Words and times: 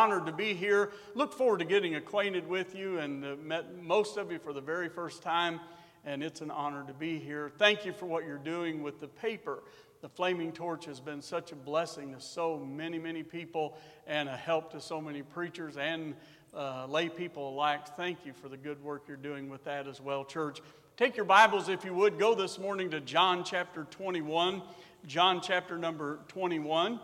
honored 0.00 0.24
to 0.24 0.32
be 0.32 0.54
here. 0.54 0.92
Look 1.14 1.34
forward 1.34 1.58
to 1.58 1.66
getting 1.66 1.94
acquainted 1.94 2.48
with 2.48 2.74
you 2.74 2.98
and 3.00 3.22
uh, 3.22 3.36
met 3.36 3.82
most 3.82 4.16
of 4.16 4.32
you 4.32 4.38
for 4.38 4.54
the 4.54 4.60
very 4.62 4.88
first 4.88 5.22
time. 5.22 5.60
And 6.06 6.22
it's 6.22 6.40
an 6.40 6.50
honor 6.50 6.82
to 6.86 6.94
be 6.94 7.18
here. 7.18 7.52
Thank 7.58 7.84
you 7.84 7.92
for 7.92 8.06
what 8.06 8.24
you're 8.24 8.38
doing 8.38 8.82
with 8.82 8.98
the 8.98 9.08
paper. 9.08 9.62
The 10.00 10.08
Flaming 10.08 10.52
Torch 10.52 10.86
has 10.86 11.00
been 11.00 11.20
such 11.20 11.52
a 11.52 11.54
blessing 11.54 12.14
to 12.14 12.20
so 12.22 12.56
many, 12.58 12.98
many 12.98 13.22
people 13.22 13.76
and 14.06 14.26
a 14.26 14.36
help 14.36 14.72
to 14.72 14.80
so 14.80 15.02
many 15.02 15.20
preachers 15.20 15.76
and 15.76 16.14
uh, 16.54 16.86
lay 16.86 17.10
people 17.10 17.50
alike. 17.50 17.86
Thank 17.98 18.24
you 18.24 18.32
for 18.32 18.48
the 18.48 18.56
good 18.56 18.82
work 18.82 19.02
you're 19.06 19.18
doing 19.18 19.50
with 19.50 19.64
that 19.64 19.86
as 19.86 20.00
well, 20.00 20.24
church. 20.24 20.62
Take 20.96 21.14
your 21.14 21.26
Bibles, 21.26 21.68
if 21.68 21.84
you 21.84 21.92
would, 21.92 22.18
go 22.18 22.34
this 22.34 22.58
morning 22.58 22.90
to 22.92 23.00
John 23.00 23.44
chapter 23.44 23.84
21. 23.90 24.62
John 25.06 25.42
chapter 25.42 25.76
number 25.76 26.20
21. 26.28 26.98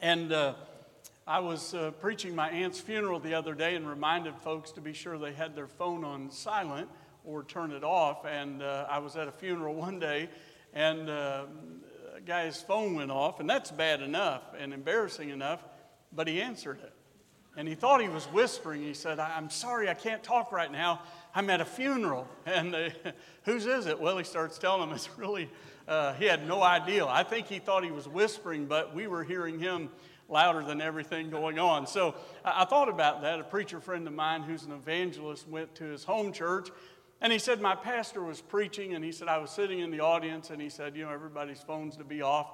And 0.00 0.32
uh, 0.32 0.54
I 1.28 1.40
was 1.40 1.74
uh, 1.74 1.90
preaching 2.00 2.34
my 2.34 2.48
aunt's 2.48 2.80
funeral 2.80 3.20
the 3.20 3.34
other 3.34 3.54
day 3.54 3.74
and 3.74 3.86
reminded 3.86 4.34
folks 4.38 4.72
to 4.72 4.80
be 4.80 4.94
sure 4.94 5.18
they 5.18 5.34
had 5.34 5.54
their 5.54 5.66
phone 5.66 6.02
on 6.02 6.30
silent 6.30 6.88
or 7.22 7.44
turn 7.44 7.70
it 7.70 7.84
off. 7.84 8.24
And 8.24 8.62
uh, 8.62 8.86
I 8.88 9.00
was 9.00 9.14
at 9.14 9.28
a 9.28 9.32
funeral 9.32 9.74
one 9.74 9.98
day, 9.98 10.30
and 10.72 11.10
uh, 11.10 11.44
a 12.16 12.22
guy's 12.22 12.62
phone 12.62 12.94
went 12.94 13.10
off, 13.10 13.40
and 13.40 13.50
that's 13.50 13.70
bad 13.70 14.00
enough 14.00 14.40
and 14.58 14.72
embarrassing 14.72 15.28
enough, 15.28 15.62
but 16.14 16.28
he 16.28 16.40
answered 16.40 16.78
it. 16.82 16.94
And 17.58 17.68
he 17.68 17.74
thought 17.74 18.00
he 18.00 18.08
was 18.08 18.24
whispering. 18.26 18.80
He 18.80 18.94
said, 18.94 19.18
I'm 19.18 19.50
sorry, 19.50 19.90
I 19.90 19.94
can't 19.94 20.22
talk 20.22 20.50
right 20.50 20.72
now. 20.72 21.02
I'm 21.34 21.50
at 21.50 21.60
a 21.60 21.66
funeral. 21.66 22.26
And 22.46 22.74
uh, 22.74 22.88
whose 23.42 23.66
is 23.66 23.84
it? 23.84 24.00
Well, 24.00 24.16
he 24.16 24.24
starts 24.24 24.56
telling 24.56 24.88
him 24.88 24.94
it's 24.94 25.10
really, 25.18 25.50
uh, 25.86 26.14
he 26.14 26.24
had 26.24 26.48
no 26.48 26.62
idea. 26.62 27.04
I 27.04 27.22
think 27.22 27.48
he 27.48 27.58
thought 27.58 27.84
he 27.84 27.90
was 27.90 28.08
whispering, 28.08 28.64
but 28.64 28.94
we 28.94 29.06
were 29.06 29.24
hearing 29.24 29.58
him 29.58 29.90
louder 30.28 30.62
than 30.62 30.80
everything 30.80 31.30
going 31.30 31.58
on. 31.58 31.86
So 31.86 32.14
I, 32.44 32.64
thought 32.64 32.88
about 32.88 33.22
that. 33.22 33.40
A 33.40 33.44
preacher 33.44 33.80
friend 33.80 34.06
of 34.06 34.12
mine 34.12 34.42
who's 34.42 34.64
an 34.64 34.72
evangelist 34.72 35.48
went 35.48 35.74
to 35.76 35.84
his 35.84 36.04
home 36.04 36.32
church 36.32 36.68
and 37.20 37.32
he 37.32 37.38
said, 37.38 37.60
My 37.60 37.74
pastor 37.74 38.22
was 38.22 38.40
preaching, 38.40 38.94
and 38.94 39.04
he 39.04 39.10
said, 39.10 39.28
I 39.28 39.38
was 39.38 39.50
sitting 39.50 39.80
in 39.80 39.90
the 39.90 40.00
audience, 40.00 40.50
and 40.50 40.62
he 40.62 40.68
said, 40.68 40.96
You 40.96 41.04
know, 41.04 41.10
everybody's 41.10 41.60
phones 41.60 41.96
to 41.96 42.04
be 42.04 42.22
off. 42.22 42.50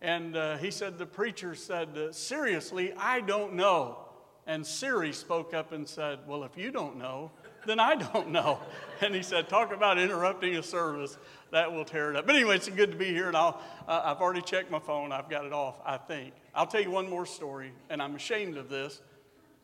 And 0.00 0.36
uh, 0.36 0.56
he 0.56 0.70
said, 0.72 0.98
The 0.98 1.06
preacher 1.06 1.54
said, 1.54 1.96
uh, 1.96 2.12
Seriously, 2.12 2.92
I 2.96 3.20
don't 3.20 3.54
know. 3.54 3.98
And 4.44 4.66
Siri 4.66 5.12
spoke 5.12 5.54
up 5.54 5.70
and 5.70 5.88
said, 5.88 6.20
Well, 6.26 6.42
if 6.42 6.56
you 6.56 6.72
don't 6.72 6.96
know, 6.96 7.30
then 7.66 7.80
I 7.80 7.94
don't 7.94 8.30
know. 8.30 8.58
And 9.00 9.14
he 9.14 9.22
said, 9.22 9.48
Talk 9.48 9.72
about 9.72 9.98
interrupting 9.98 10.56
a 10.56 10.62
service. 10.62 11.16
That 11.50 11.72
will 11.72 11.84
tear 11.84 12.10
it 12.10 12.16
up. 12.16 12.26
But 12.26 12.36
anyway, 12.36 12.56
it's 12.56 12.68
good 12.68 12.92
to 12.92 12.96
be 12.96 13.08
here, 13.08 13.28
and 13.28 13.36
I'll, 13.36 13.60
uh, 13.86 14.02
I've 14.04 14.22
already 14.22 14.40
checked 14.40 14.70
my 14.70 14.78
phone. 14.78 15.12
I've 15.12 15.28
got 15.28 15.44
it 15.44 15.52
off, 15.52 15.76
I 15.84 15.98
think. 15.98 16.34
I'll 16.54 16.66
tell 16.66 16.80
you 16.80 16.90
one 16.90 17.10
more 17.10 17.26
story, 17.26 17.72
and 17.90 18.00
I'm 18.00 18.14
ashamed 18.14 18.56
of 18.56 18.68
this, 18.68 19.02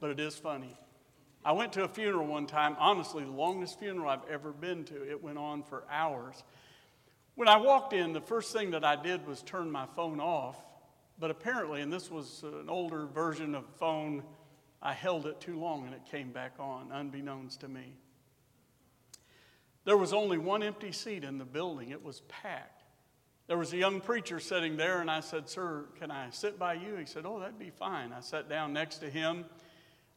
but 0.00 0.10
it 0.10 0.20
is 0.20 0.34
funny. 0.34 0.76
I 1.44 1.52
went 1.52 1.72
to 1.74 1.84
a 1.84 1.88
funeral 1.88 2.26
one 2.26 2.46
time, 2.46 2.76
honestly, 2.78 3.24
the 3.24 3.30
longest 3.30 3.78
funeral 3.78 4.08
I've 4.08 4.28
ever 4.30 4.52
been 4.52 4.84
to. 4.84 5.08
It 5.08 5.22
went 5.22 5.38
on 5.38 5.62
for 5.62 5.84
hours. 5.90 6.42
When 7.36 7.48
I 7.48 7.56
walked 7.56 7.92
in, 7.92 8.12
the 8.12 8.20
first 8.20 8.52
thing 8.52 8.72
that 8.72 8.84
I 8.84 9.00
did 9.00 9.26
was 9.26 9.42
turn 9.42 9.70
my 9.70 9.86
phone 9.94 10.20
off. 10.20 10.56
But 11.20 11.30
apparently, 11.30 11.80
and 11.80 11.92
this 11.92 12.10
was 12.10 12.44
an 12.44 12.68
older 12.68 13.06
version 13.06 13.54
of 13.54 13.64
phone, 13.78 14.22
I 14.82 14.92
held 14.92 15.26
it 15.26 15.40
too 15.40 15.58
long 15.58 15.86
and 15.86 15.94
it 15.94 16.02
came 16.10 16.30
back 16.30 16.54
on, 16.58 16.90
unbeknownst 16.92 17.60
to 17.60 17.68
me. 17.68 17.94
There 19.84 19.96
was 19.96 20.12
only 20.12 20.38
one 20.38 20.62
empty 20.62 20.92
seat 20.92 21.24
in 21.24 21.38
the 21.38 21.44
building, 21.44 21.90
it 21.90 22.04
was 22.04 22.20
packed. 22.28 22.78
There 23.48 23.56
was 23.56 23.72
a 23.72 23.78
young 23.78 24.02
preacher 24.02 24.38
sitting 24.40 24.76
there, 24.76 25.00
and 25.00 25.10
I 25.10 25.20
said, 25.20 25.48
Sir, 25.48 25.86
can 25.98 26.10
I 26.10 26.28
sit 26.28 26.58
by 26.58 26.74
you? 26.74 26.96
He 26.96 27.06
said, 27.06 27.24
Oh, 27.24 27.40
that'd 27.40 27.58
be 27.58 27.70
fine. 27.70 28.12
I 28.12 28.20
sat 28.20 28.50
down 28.50 28.74
next 28.74 28.98
to 28.98 29.08
him. 29.08 29.46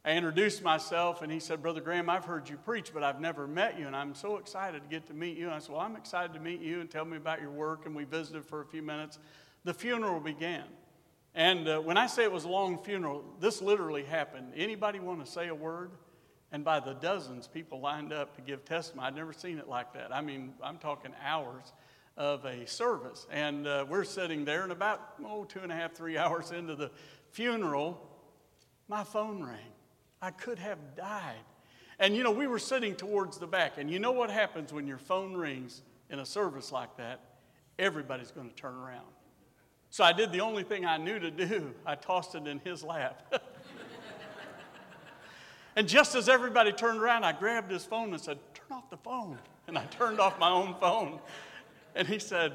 I 0.04 0.12
introduced 0.12 0.62
myself, 0.62 1.22
and 1.22 1.32
he 1.32 1.40
said, 1.40 1.62
Brother 1.62 1.80
Graham, 1.80 2.10
I've 2.10 2.26
heard 2.26 2.50
you 2.50 2.58
preach, 2.58 2.92
but 2.92 3.02
I've 3.02 3.22
never 3.22 3.46
met 3.46 3.78
you, 3.78 3.86
and 3.86 3.96
I'm 3.96 4.14
so 4.14 4.36
excited 4.36 4.82
to 4.82 4.88
get 4.88 5.06
to 5.06 5.14
meet 5.14 5.38
you. 5.38 5.46
And 5.46 5.54
I 5.54 5.60
said, 5.60 5.70
Well, 5.70 5.80
I'm 5.80 5.96
excited 5.96 6.34
to 6.34 6.40
meet 6.40 6.60
you, 6.60 6.82
and 6.82 6.90
tell 6.90 7.06
me 7.06 7.16
about 7.16 7.40
your 7.40 7.50
work. 7.50 7.86
And 7.86 7.96
we 7.96 8.04
visited 8.04 8.44
for 8.44 8.60
a 8.60 8.66
few 8.66 8.82
minutes. 8.82 9.18
The 9.64 9.72
funeral 9.72 10.20
began. 10.20 10.64
And 11.34 11.66
uh, 11.66 11.80
when 11.80 11.96
I 11.96 12.06
say 12.06 12.24
it 12.24 12.32
was 12.32 12.44
a 12.44 12.48
long 12.48 12.78
funeral, 12.82 13.24
this 13.40 13.62
literally 13.62 14.04
happened. 14.04 14.52
Anybody 14.54 15.00
want 15.00 15.24
to 15.24 15.30
say 15.30 15.48
a 15.48 15.54
word? 15.54 15.92
And 16.50 16.62
by 16.62 16.80
the 16.80 16.92
dozens, 16.92 17.48
people 17.48 17.80
lined 17.80 18.12
up 18.12 18.36
to 18.36 18.42
give 18.42 18.64
testimony. 18.66 19.08
I'd 19.08 19.16
never 19.16 19.32
seen 19.32 19.58
it 19.58 19.68
like 19.68 19.94
that. 19.94 20.14
I 20.14 20.20
mean, 20.20 20.52
I'm 20.62 20.76
talking 20.76 21.12
hours 21.24 21.72
of 22.18 22.44
a 22.44 22.66
service. 22.66 23.26
And 23.30 23.66
uh, 23.66 23.86
we're 23.88 24.04
sitting 24.04 24.44
there, 24.44 24.62
and 24.62 24.72
about, 24.72 25.14
oh, 25.24 25.44
two 25.44 25.60
and 25.60 25.72
a 25.72 25.74
half, 25.74 25.94
three 25.94 26.18
hours 26.18 26.50
into 26.50 26.74
the 26.74 26.90
funeral, 27.30 27.98
my 28.88 29.02
phone 29.02 29.42
rang. 29.42 29.58
I 30.20 30.30
could 30.30 30.58
have 30.58 30.78
died. 30.94 31.40
And 31.98 32.14
you 32.14 32.22
know, 32.22 32.30
we 32.30 32.46
were 32.46 32.58
sitting 32.58 32.94
towards 32.94 33.38
the 33.38 33.46
back, 33.46 33.78
and 33.78 33.90
you 33.90 33.98
know 33.98 34.12
what 34.12 34.30
happens 34.30 34.72
when 34.72 34.86
your 34.86 34.98
phone 34.98 35.34
rings 35.34 35.82
in 36.10 36.18
a 36.18 36.26
service 36.26 36.70
like 36.70 36.96
that? 36.98 37.20
Everybody's 37.78 38.30
going 38.30 38.50
to 38.50 38.54
turn 38.54 38.74
around. 38.74 39.06
So 39.92 40.02
I 40.02 40.14
did 40.14 40.32
the 40.32 40.40
only 40.40 40.62
thing 40.62 40.86
I 40.86 40.96
knew 40.96 41.18
to 41.18 41.30
do 41.30 41.74
I 41.86 41.94
tossed 41.94 42.34
it 42.34 42.48
in 42.48 42.58
his 42.60 42.82
lap. 42.82 43.30
and 45.76 45.86
just 45.86 46.14
as 46.14 46.30
everybody 46.30 46.72
turned 46.72 46.98
around, 46.98 47.24
I 47.24 47.32
grabbed 47.32 47.70
his 47.70 47.84
phone 47.84 48.12
and 48.12 48.20
said, 48.20 48.38
Turn 48.54 48.78
off 48.78 48.88
the 48.88 48.96
phone. 48.96 49.38
And 49.68 49.76
I 49.76 49.84
turned 49.84 50.18
off 50.18 50.38
my 50.38 50.50
own 50.50 50.74
phone. 50.80 51.20
And 51.94 52.08
he 52.08 52.18
said, 52.18 52.54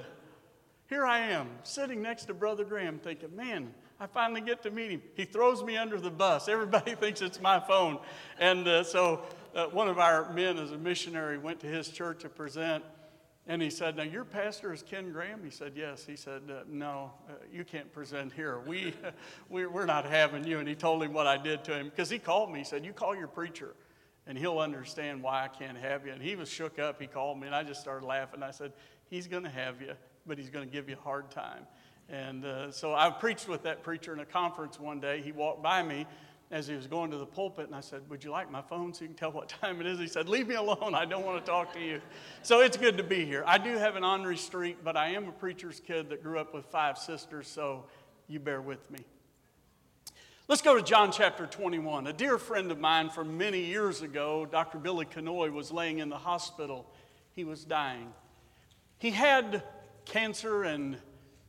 Here 0.90 1.06
I 1.06 1.20
am, 1.20 1.48
sitting 1.62 2.02
next 2.02 2.26
to 2.26 2.34
Brother 2.34 2.66
Graham, 2.66 2.98
thinking, 2.98 3.36
Man, 3.36 3.72
I 4.00 4.08
finally 4.08 4.42
get 4.42 4.64
to 4.64 4.72
meet 4.72 4.90
him. 4.90 5.04
He 5.14 5.26
throws 5.26 5.64
me 5.64 5.78
under 5.78 6.00
the 6.00 6.10
bus. 6.10 6.48
Everybody 6.48 6.96
thinks 6.96 7.22
it's 7.22 7.40
my 7.40 7.60
phone. 7.60 8.00
And 8.40 8.68
uh, 8.68 8.84
so 8.84 9.22
uh, 9.54 9.68
one 9.68 9.88
of 9.88 10.00
our 10.00 10.34
men, 10.34 10.58
as 10.58 10.72
a 10.72 10.78
missionary, 10.78 11.38
went 11.38 11.60
to 11.60 11.68
his 11.68 11.90
church 11.90 12.22
to 12.22 12.30
present. 12.30 12.84
And 13.50 13.62
he 13.62 13.70
said, 13.70 13.96
Now, 13.96 14.04
your 14.04 14.26
pastor 14.26 14.74
is 14.74 14.84
Ken 14.84 15.12
Graham? 15.12 15.40
He 15.44 15.50
said, 15.50 15.72
Yes. 15.76 16.06
He 16.06 16.18
said, 16.18 16.44
uh, 16.50 16.64
No, 16.70 17.12
uh, 17.30 17.34
you 17.52 17.64
can't 17.64 17.92
present 17.94 18.34
here. 18.34 18.60
We, 18.60 18.94
we're 19.50 19.86
not 19.86 20.06
having 20.06 20.46
you. 20.46 20.60
And 20.60 20.68
he 20.68 20.76
told 20.76 21.02
him 21.02 21.14
what 21.14 21.28
I 21.28 21.38
did 21.38 21.64
to 21.66 21.78
him 21.78 21.86
because 21.86 22.10
he 22.10 22.20
called 22.20 22.52
me. 22.52 22.60
He 22.60 22.66
said, 22.66 22.86
You 22.86 22.92
call 22.92 23.16
your 23.16 23.28
preacher 23.28 23.74
and 24.28 24.38
he'll 24.38 24.60
understand 24.60 25.24
why 25.24 25.46
I 25.46 25.48
can't 25.48 25.78
have 25.78 26.06
you. 26.06 26.12
And 26.12 26.22
he 26.22 26.36
was 26.36 26.50
shook 26.50 26.78
up. 26.78 27.00
He 27.00 27.08
called 27.08 27.40
me 27.40 27.48
and 27.48 27.56
I 27.56 27.64
just 27.64 27.80
started 27.80 28.06
laughing. 28.06 28.44
I 28.44 28.52
said, 28.52 28.74
He's 29.10 29.28
going 29.28 29.44
to 29.44 29.50
have 29.50 29.82
you, 29.82 29.94
but 30.26 30.38
he's 30.38 30.50
going 30.50 30.68
to 30.68 30.72
give 30.72 30.90
you 30.90 30.98
a 30.98 31.02
hard 31.02 31.32
time. 31.32 31.66
And 32.10 32.46
uh, 32.46 32.72
so 32.72 32.94
I 32.94 33.10
preached 33.10 33.48
with 33.48 33.64
that 33.64 33.84
preacher 33.84 34.14
in 34.14 34.20
a 34.20 34.26
conference 34.26 34.80
one 34.80 35.00
day. 35.00 35.22
He 35.22 35.32
walked 35.32 35.64
by 35.64 35.84
me 35.84 36.06
as 36.50 36.68
he 36.68 36.76
was 36.76 36.88
going 36.88 37.12
to 37.12 37.18
the 37.18 37.26
pulpit, 37.26 37.66
and 37.68 37.76
I 37.76 37.82
said, 37.82 38.02
Would 38.10 38.24
you 38.24 38.32
like 38.32 38.50
my 38.52 38.62
phone 38.62 38.94
so 38.94 39.02
you 39.02 39.08
can 39.10 39.18
tell 39.18 39.32
what 39.32 39.50
time 39.62 39.82
it 39.82 39.88
is? 39.88 40.00
He 40.00 40.08
said, 40.08 40.30
Leave 40.30 40.48
me 40.48 40.56
alone. 40.56 40.96
I 40.96 41.06
don't 41.06 41.26
want 41.26 41.44
to 41.44 41.50
talk 41.50 41.74
to 41.74 41.80
you. 41.80 42.02
So 42.42 42.62
it's 42.62 42.78
good 42.78 42.98
to 42.98 43.04
be 43.04 43.26
here. 43.26 43.44
I 43.46 43.58
do 43.58 43.78
have 43.78 43.96
an 43.96 44.04
ornery 44.04 44.38
streak, 44.38 44.84
but 44.84 44.96
I 44.96 45.10
am 45.10 45.28
a 45.28 45.32
preacher's 45.32 45.80
kid 45.80 46.10
that 46.10 46.24
grew 46.24 46.40
up 46.40 46.54
with 46.54 46.66
five 46.66 46.98
sisters, 46.98 47.48
so 47.48 47.86
you 48.28 48.40
bear 48.40 48.62
with 48.62 48.90
me. 48.90 49.00
Let's 50.48 50.62
go 50.62 50.78
to 50.78 50.82
John 50.82 51.12
chapter 51.12 51.46
21. 51.46 52.08
A 52.08 52.14
dear 52.14 52.38
friend 52.38 52.72
of 52.72 52.80
mine 52.80 53.10
from 53.10 53.38
many 53.38 53.66
years 53.66 54.02
ago, 54.02 54.48
Dr. 54.50 54.78
Billy 54.78 55.06
Kanoy, 55.06 55.52
was 55.52 55.74
laying 55.74 56.00
in 56.00 56.08
the 56.08 56.18
hospital. 56.18 56.86
He 57.34 57.44
was 57.44 57.66
dying. 57.66 58.14
He 58.98 59.12
had 59.12 59.62
cancer 60.06 60.64
and 60.64 60.98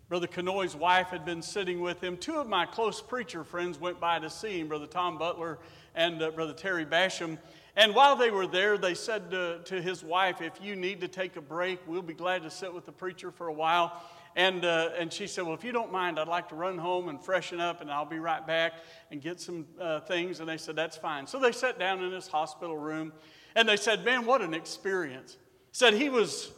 Brother 0.08 0.26
Kanoy's 0.26 0.74
wife 0.74 1.08
had 1.08 1.26
been 1.26 1.42
sitting 1.42 1.82
with 1.82 2.02
him. 2.02 2.16
Two 2.16 2.36
of 2.36 2.48
my 2.48 2.64
close 2.64 3.02
preacher 3.02 3.44
friends 3.44 3.78
went 3.78 4.00
by 4.00 4.18
to 4.18 4.30
see 4.30 4.58
him, 4.58 4.68
Brother 4.68 4.86
Tom 4.86 5.18
Butler 5.18 5.58
and 5.94 6.22
uh, 6.22 6.30
Brother 6.30 6.54
Terry 6.54 6.86
Basham. 6.86 7.36
And 7.76 7.94
while 7.94 8.16
they 8.16 8.30
were 8.30 8.46
there, 8.46 8.78
they 8.78 8.94
said 8.94 9.30
to, 9.32 9.60
to, 9.66 9.82
his 9.82 10.02
wife, 10.02 10.40
If 10.40 10.62
you 10.62 10.76
need 10.76 11.02
to 11.02 11.08
take 11.08 11.36
a 11.36 11.42
break, 11.42 11.80
we'll 11.86 12.00
be 12.00 12.14
glad 12.14 12.42
to 12.44 12.50
sit 12.50 12.72
with 12.72 12.86
the 12.86 12.92
preacher 12.92 13.30
for 13.30 13.48
a 13.48 13.52
while. 13.52 14.02
And, 14.34 14.64
uh, 14.64 14.90
and 14.96 15.12
she 15.12 15.26
said, 15.26 15.44
Well, 15.44 15.54
if 15.54 15.62
you 15.62 15.72
don't 15.72 15.92
mind, 15.92 16.18
I'd 16.18 16.26
like 16.26 16.48
to 16.48 16.54
run 16.54 16.78
home 16.78 17.10
and 17.10 17.22
freshen 17.22 17.60
up, 17.60 17.82
and 17.82 17.90
I'll 17.90 18.06
be 18.06 18.18
right 18.18 18.46
back 18.46 18.74
and 19.10 19.20
get 19.20 19.40
some 19.40 19.66
uh, 19.78 20.00
things. 20.00 20.40
And 20.40 20.48
they 20.48 20.56
said, 20.56 20.74
That's 20.74 20.96
fine. 20.96 21.26
So 21.26 21.38
they 21.38 21.52
sat 21.52 21.78
down 21.78 22.02
in 22.02 22.12
his 22.12 22.28
hospital 22.28 22.78
room, 22.78 23.12
and 23.54 23.68
they 23.68 23.76
said, 23.76 24.06
Man, 24.06 24.24
what 24.24 24.40
an 24.40 24.54
experience. 24.54 25.36
Said 25.72 25.92
he 25.92 26.08
was 26.08 26.50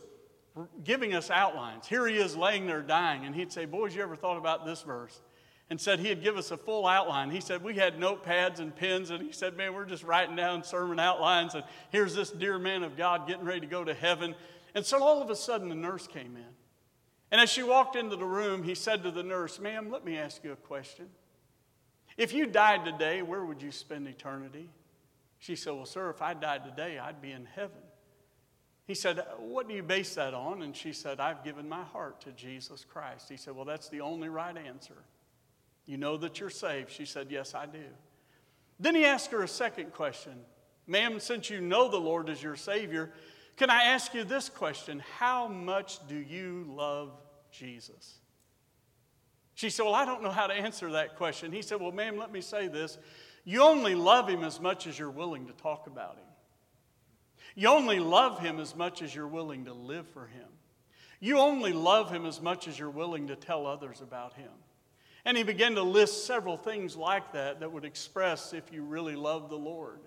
giving 0.84 1.14
us 1.14 1.30
outlines. 1.30 1.86
Here 1.86 2.06
he 2.06 2.16
is 2.16 2.36
laying 2.36 2.66
there 2.66 2.82
dying, 2.82 3.24
and 3.24 3.34
he'd 3.34 3.52
say, 3.52 3.64
Boys, 3.64 3.94
you 3.94 4.02
ever 4.02 4.16
thought 4.16 4.36
about 4.36 4.64
this 4.64 4.82
verse? 4.82 5.20
And 5.68 5.80
said 5.80 6.00
he'd 6.00 6.22
give 6.22 6.36
us 6.36 6.50
a 6.50 6.56
full 6.56 6.86
outline. 6.86 7.30
He 7.30 7.40
said, 7.40 7.62
We 7.62 7.74
had 7.74 7.98
notepads 7.98 8.58
and 8.58 8.74
pens, 8.74 9.10
and 9.10 9.22
he 9.22 9.32
said, 9.32 9.56
Man, 9.56 9.74
we're 9.74 9.84
just 9.84 10.02
writing 10.02 10.36
down 10.36 10.64
sermon 10.64 10.98
outlines, 10.98 11.54
and 11.54 11.64
here's 11.90 12.14
this 12.14 12.30
dear 12.30 12.58
man 12.58 12.82
of 12.82 12.96
God 12.96 13.28
getting 13.28 13.44
ready 13.44 13.60
to 13.60 13.66
go 13.66 13.84
to 13.84 13.94
heaven. 13.94 14.34
And 14.74 14.84
so 14.84 15.02
all 15.02 15.22
of 15.22 15.30
a 15.30 15.36
sudden, 15.36 15.68
the 15.68 15.74
nurse 15.74 16.06
came 16.06 16.36
in. 16.36 16.54
And 17.30 17.40
as 17.40 17.50
she 17.50 17.62
walked 17.62 17.94
into 17.94 18.16
the 18.16 18.24
room, 18.24 18.64
he 18.64 18.74
said 18.74 19.04
to 19.04 19.10
the 19.10 19.22
nurse, 19.22 19.60
Ma'am, 19.60 19.90
let 19.90 20.04
me 20.04 20.18
ask 20.18 20.42
you 20.42 20.52
a 20.52 20.56
question. 20.56 21.06
If 22.16 22.32
you 22.32 22.46
died 22.46 22.84
today, 22.84 23.22
where 23.22 23.44
would 23.44 23.62
you 23.62 23.70
spend 23.70 24.08
eternity? 24.08 24.68
She 25.38 25.54
said, 25.54 25.74
Well, 25.74 25.86
sir, 25.86 26.10
if 26.10 26.20
I 26.20 26.34
died 26.34 26.64
today, 26.64 26.98
I'd 26.98 27.22
be 27.22 27.30
in 27.30 27.46
heaven. 27.46 27.78
He 28.90 28.96
said, 28.96 29.22
What 29.38 29.68
do 29.68 29.74
you 29.76 29.84
base 29.84 30.16
that 30.16 30.34
on? 30.34 30.62
And 30.62 30.74
she 30.74 30.92
said, 30.92 31.20
I've 31.20 31.44
given 31.44 31.68
my 31.68 31.84
heart 31.84 32.20
to 32.22 32.32
Jesus 32.32 32.84
Christ. 32.84 33.28
He 33.28 33.36
said, 33.36 33.54
Well, 33.54 33.64
that's 33.64 33.88
the 33.88 34.00
only 34.00 34.28
right 34.28 34.56
answer. 34.56 34.96
You 35.86 35.96
know 35.96 36.16
that 36.16 36.40
you're 36.40 36.50
saved? 36.50 36.90
She 36.90 37.04
said, 37.04 37.28
Yes, 37.30 37.54
I 37.54 37.66
do. 37.66 37.84
Then 38.80 38.96
he 38.96 39.04
asked 39.04 39.30
her 39.30 39.44
a 39.44 39.48
second 39.48 39.92
question 39.92 40.40
Ma'am, 40.88 41.20
since 41.20 41.50
you 41.50 41.60
know 41.60 41.88
the 41.88 42.00
Lord 42.00 42.28
is 42.28 42.42
your 42.42 42.56
Savior, 42.56 43.12
can 43.56 43.70
I 43.70 43.84
ask 43.84 44.12
you 44.12 44.24
this 44.24 44.48
question? 44.48 45.00
How 45.20 45.46
much 45.46 46.04
do 46.08 46.16
you 46.16 46.66
love 46.68 47.12
Jesus? 47.52 48.16
She 49.54 49.70
said, 49.70 49.84
Well, 49.84 49.94
I 49.94 50.04
don't 50.04 50.24
know 50.24 50.32
how 50.32 50.48
to 50.48 50.54
answer 50.54 50.90
that 50.90 51.14
question. 51.14 51.52
He 51.52 51.62
said, 51.62 51.80
Well, 51.80 51.92
ma'am, 51.92 52.16
let 52.16 52.32
me 52.32 52.40
say 52.40 52.66
this. 52.66 52.98
You 53.44 53.62
only 53.62 53.94
love 53.94 54.28
him 54.28 54.42
as 54.42 54.58
much 54.58 54.88
as 54.88 54.98
you're 54.98 55.10
willing 55.10 55.46
to 55.46 55.52
talk 55.52 55.86
about 55.86 56.16
him. 56.16 56.24
You 57.60 57.68
only 57.68 57.98
love 57.98 58.38
him 58.38 58.58
as 58.58 58.74
much 58.74 59.02
as 59.02 59.14
you're 59.14 59.28
willing 59.28 59.66
to 59.66 59.74
live 59.74 60.08
for 60.08 60.26
him. 60.26 60.48
You 61.20 61.40
only 61.40 61.74
love 61.74 62.10
him 62.10 62.24
as 62.24 62.40
much 62.40 62.66
as 62.66 62.78
you're 62.78 62.88
willing 62.88 63.26
to 63.26 63.36
tell 63.36 63.66
others 63.66 64.00
about 64.00 64.32
him. 64.32 64.48
And 65.26 65.36
he 65.36 65.42
began 65.42 65.74
to 65.74 65.82
list 65.82 66.26
several 66.26 66.56
things 66.56 66.96
like 66.96 67.34
that 67.34 67.60
that 67.60 67.70
would 67.70 67.84
express 67.84 68.54
if 68.54 68.72
you 68.72 68.82
really 68.82 69.14
love 69.14 69.50
the 69.50 69.58
Lord. 69.58 70.00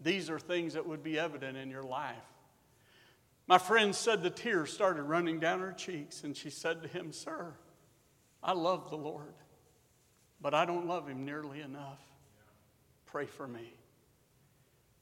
These 0.00 0.30
are 0.30 0.38
things 0.38 0.72
that 0.72 0.86
would 0.86 1.02
be 1.02 1.18
evident 1.18 1.58
in 1.58 1.68
your 1.68 1.82
life. 1.82 2.16
My 3.46 3.58
friend 3.58 3.94
said 3.94 4.22
the 4.22 4.30
tears 4.30 4.72
started 4.72 5.02
running 5.02 5.38
down 5.38 5.60
her 5.60 5.72
cheeks, 5.72 6.24
and 6.24 6.34
she 6.34 6.48
said 6.48 6.80
to 6.80 6.88
him, 6.88 7.12
Sir, 7.12 7.52
I 8.42 8.52
love 8.52 8.88
the 8.88 8.96
Lord, 8.96 9.34
but 10.40 10.54
I 10.54 10.64
don't 10.64 10.86
love 10.86 11.06
him 11.06 11.26
nearly 11.26 11.60
enough. 11.60 12.00
Pray 13.04 13.26
for 13.26 13.46
me. 13.46 13.74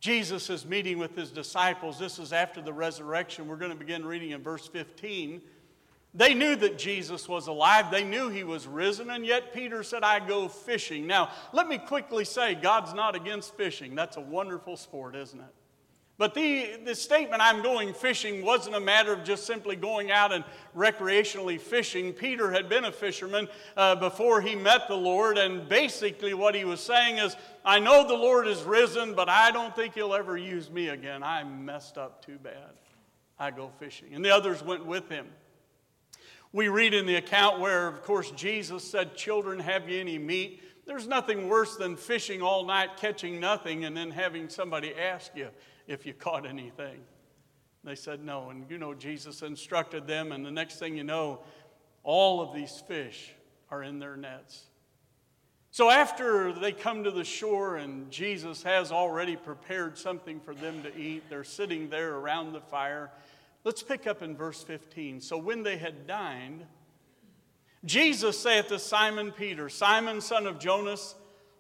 Jesus 0.05 0.51
is 0.51 0.67
meeting 0.67 0.99
with 0.99 1.17
his 1.17 1.31
disciples. 1.31 1.99
This 1.99 2.19
is 2.19 2.35
after 2.35 2.61
the 2.61 2.75
resurrection. 2.75 3.49
We're 3.49 3.57
going 3.57 3.71
to 3.71 3.79
begin 3.79 4.05
reading 4.05 4.33
in 4.33 4.43
verse 4.43 4.69
15. 4.69 5.41
They 6.13 6.35
knew 6.35 6.57
that 6.57 6.77
Jesus 6.77 7.27
was 7.27 7.47
alive. 7.47 7.91
They 7.91 8.05
knew 8.05 8.29
he 8.29 8.45
was 8.45 8.67
risen, 8.67 9.09
and 9.09 9.25
yet 9.25 9.55
Peter 9.55 9.83
said, 9.83 10.03
I 10.03 10.21
go 10.21 10.47
fishing. 10.47 11.07
Now, 11.07 11.31
let 11.55 11.69
me 11.69 11.79
quickly 11.79 12.27
say, 12.27 12.55
God's 12.55 12.93
not 12.93 13.15
against 13.15 13.55
fishing. 13.55 13.95
That's 13.95 14.19
a 14.19 14.21
wonderful 14.21 14.77
sport, 14.77 15.17
isn't 15.17 15.41
it? 15.41 15.55
But 16.17 16.35
the, 16.35 16.77
the 16.85 16.95
statement, 16.95 17.43
I'm 17.43 17.61
going 17.61 17.93
fishing, 17.93 18.45
wasn't 18.45 18.77
a 18.77 18.81
matter 18.81 19.13
of 19.13 19.25
just 19.25 19.47
simply 19.47 19.75
going 19.75 20.13
out 20.13 20.33
and 20.33 20.45
recreationally 20.77 21.61
fishing. 21.61 22.13
Peter 22.13 22.53
had 22.53 22.69
been 22.69 22.85
a 22.85 22.93
fisherman 22.93 23.49
uh, 23.77 23.97
before 23.97 24.41
he 24.41 24.55
met 24.55 24.87
the 24.87 24.97
Lord, 24.97 25.39
and 25.39 25.69
basically 25.69 26.33
what 26.33 26.55
he 26.55 26.65
was 26.65 26.79
saying 26.79 27.19
is, 27.19 27.35
I 27.65 27.81
know 27.81 28.07
the 28.07 28.15
Lord 28.15 28.47
is 28.47 28.63
risen, 28.63 29.15
but 29.15 29.29
I 29.29 29.51
don't 29.51 29.75
think 29.75 29.95
he'll 29.95 30.15
ever 30.15 30.37
use 30.37 30.71
me 30.71 30.89
again. 30.89 31.25
I 31.25 31.43
messed 31.43 31.99
up 31.99 32.25
too 32.25 32.39
bad. 32.39 32.71
I 33.37 33.51
go 33.51 33.73
fishing. 33.81 34.15
And 34.15 34.25
the 34.25 34.31
others 34.31 34.63
went 34.63 34.87
with 34.87 35.09
him. 35.09 35.27
We 36.53 36.69
read 36.69 36.95
in 36.95 37.07
the 37.07 37.17
account 37.17 37.59
where, 37.59 37.89
of 37.89 38.05
course, 38.05 38.31
Jesus 38.31 38.85
said, 38.85 39.17
Children, 39.17 39.59
have 39.59 39.89
you 39.89 39.99
any 39.99 40.19
meat? 40.19 40.63
There's 40.87 41.09
nothing 41.09 41.49
worse 41.49 41.77
than 41.77 41.97
fishing 41.97 42.43
all 42.43 42.65
night, 42.65 42.91
catching 42.97 43.41
nothing, 43.41 43.85
and 43.85 43.97
then 43.97 44.13
having 44.13 44.49
somebody 44.49 44.95
ask 44.95 45.33
you, 45.35 45.49
if 45.87 46.07
you 46.07 46.15
caught 46.15 46.47
anything. 46.47 47.01
They 47.85 47.95
said 47.95 48.25
no. 48.25 48.51
And 48.51 48.65
you 48.71 48.79
know, 48.79 48.95
Jesus 48.95 49.43
instructed 49.43 50.07
them, 50.07 50.33
and 50.33 50.45
the 50.45 50.51
next 50.51 50.79
thing 50.79 50.97
you 50.97 51.05
know, 51.05 51.41
all 52.03 52.41
of 52.41 52.55
these 52.55 52.83
fish 52.87 53.33
are 53.71 53.83
in 53.83 53.99
their 53.99 54.17
nets. 54.17 54.65
So 55.71 55.91
after 55.91 56.53
they 56.53 56.71
come 56.71 57.03
to 57.03 57.11
the 57.11 57.25
shore 57.25 57.79
and 57.79 58.09
Jesus 58.09 58.63
has 58.63 58.93
already 58.93 59.35
prepared 59.35 59.99
something 59.99 60.39
for 60.39 60.55
them 60.55 60.85
to 60.85 60.97
eat, 60.97 61.25
they're 61.29 61.43
sitting 61.43 61.89
there 61.89 62.15
around 62.15 62.53
the 62.53 62.61
fire. 62.61 63.11
Let's 63.65 63.83
pick 63.83 64.07
up 64.07 64.23
in 64.23 64.37
verse 64.37 64.63
15. 64.63 65.21
So 65.21 65.37
when 65.37 65.65
they 65.65 65.77
had 65.77 66.07
dined, 66.07 66.65
Jesus 67.85 68.39
saith 68.39 68.69
to 68.69 68.79
Simon 68.79 69.33
Peter, 69.33 69.69
Simon, 69.69 70.21
son 70.21 70.47
of 70.47 70.61
Jonas, 70.61 71.17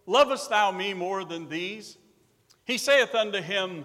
lovest 0.06 0.48
thou 0.48 0.70
me 0.70 0.94
more 0.94 1.24
than 1.24 1.48
these? 1.48 1.98
He 2.66 2.78
saith 2.78 3.16
unto 3.16 3.40
him, 3.40 3.84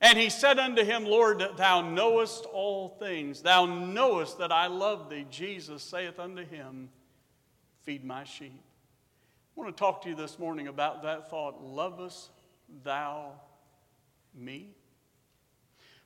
And 0.00 0.16
he 0.18 0.30
said 0.30 0.58
unto 0.58 0.84
him, 0.84 1.04
Lord, 1.04 1.42
thou 1.56 1.80
knowest 1.80 2.44
all 2.46 2.90
things. 3.00 3.42
Thou 3.42 3.66
knowest 3.66 4.38
that 4.38 4.52
I 4.52 4.68
love 4.68 5.10
thee. 5.10 5.26
Jesus 5.30 5.82
saith 5.82 6.20
unto 6.20 6.44
him, 6.44 6.88
Feed 7.82 8.04
my 8.04 8.24
sheep. 8.24 8.62
I 9.56 9.60
want 9.60 9.76
to 9.76 9.80
talk 9.80 10.02
to 10.02 10.08
you 10.08 10.14
this 10.14 10.38
morning 10.38 10.68
about 10.68 11.02
that 11.02 11.30
thought 11.30 11.60
Lovest 11.62 12.30
thou 12.84 13.32
me? 14.34 14.68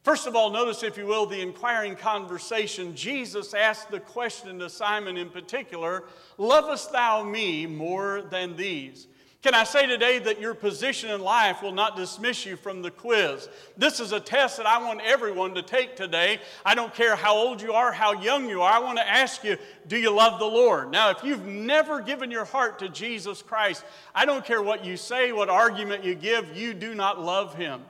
First 0.03 0.27
of 0.27 0.35
all, 0.35 0.51
notice, 0.51 0.83
if 0.83 0.97
you 0.97 1.07
will, 1.07 1.27
the 1.27 1.41
inquiring 1.41 1.95
conversation. 1.95 2.97
Jesus 2.97 3.55
asked 3.55 3.91
the 3.91 4.01
question 4.01 4.59
to 4.59 4.69
Simon 4.69 5.17
in 5.17 5.29
particular 5.29 6.05
Lovest 6.39 6.93
thou 6.93 7.23
me 7.23 7.67
more 7.67 8.23
than 8.23 8.57
these? 8.57 9.07
Can 9.43 9.55
I 9.55 9.65
say 9.65 9.87
today 9.87 10.21
that 10.21 10.41
your 10.41 10.55
position 10.55 11.11
in 11.11 11.21
life 11.21 11.63
will 11.63 11.73
not 11.73 11.97
dismiss 11.97 12.47
you 12.47 12.57
from 12.57 12.81
the 12.81 12.93
quiz? 12.93 13.49
This 13.77 13.99
is 13.99 14.13
a 14.13 14.21
test 14.21 14.57
that 14.59 14.67
I 14.67 14.79
want 14.79 15.01
everyone 15.01 15.55
to 15.55 15.63
take 15.63 15.97
today. 15.97 16.41
I 16.65 16.77
don't 16.77 16.95
care 16.95 17.17
how 17.17 17.35
old 17.35 17.61
you 17.61 17.73
are, 17.73 17.91
how 17.91 18.13
young 18.23 18.49
you 18.49 18.63
are. 18.63 18.73
I 18.73 18.79
want 18.79 18.99
to 18.99 19.09
ask 19.09 19.43
you, 19.43 19.57
do 19.89 19.97
you 19.97 20.11
love 20.11 20.39
the 20.39 20.47
Lord? 20.47 20.93
Now, 20.93 21.11
if 21.11 21.25
you've 21.25 21.45
never 21.45 22.01
given 22.01 22.31
your 22.31 22.45
heart 22.45 22.79
to 22.79 22.89
Jesus 22.89 23.43
Christ, 23.43 23.85
I 24.15 24.27
don't 24.27 24.45
care 24.45 24.63
what 24.63 24.85
you 24.85 24.97
say, 24.97 25.33
what 25.33 25.49
argument 25.49 26.05
you 26.05 26.15
give, 26.15 26.57
you 26.57 26.73
do 26.73 26.95
not 26.95 27.21
love 27.21 27.57
him. 27.57 27.83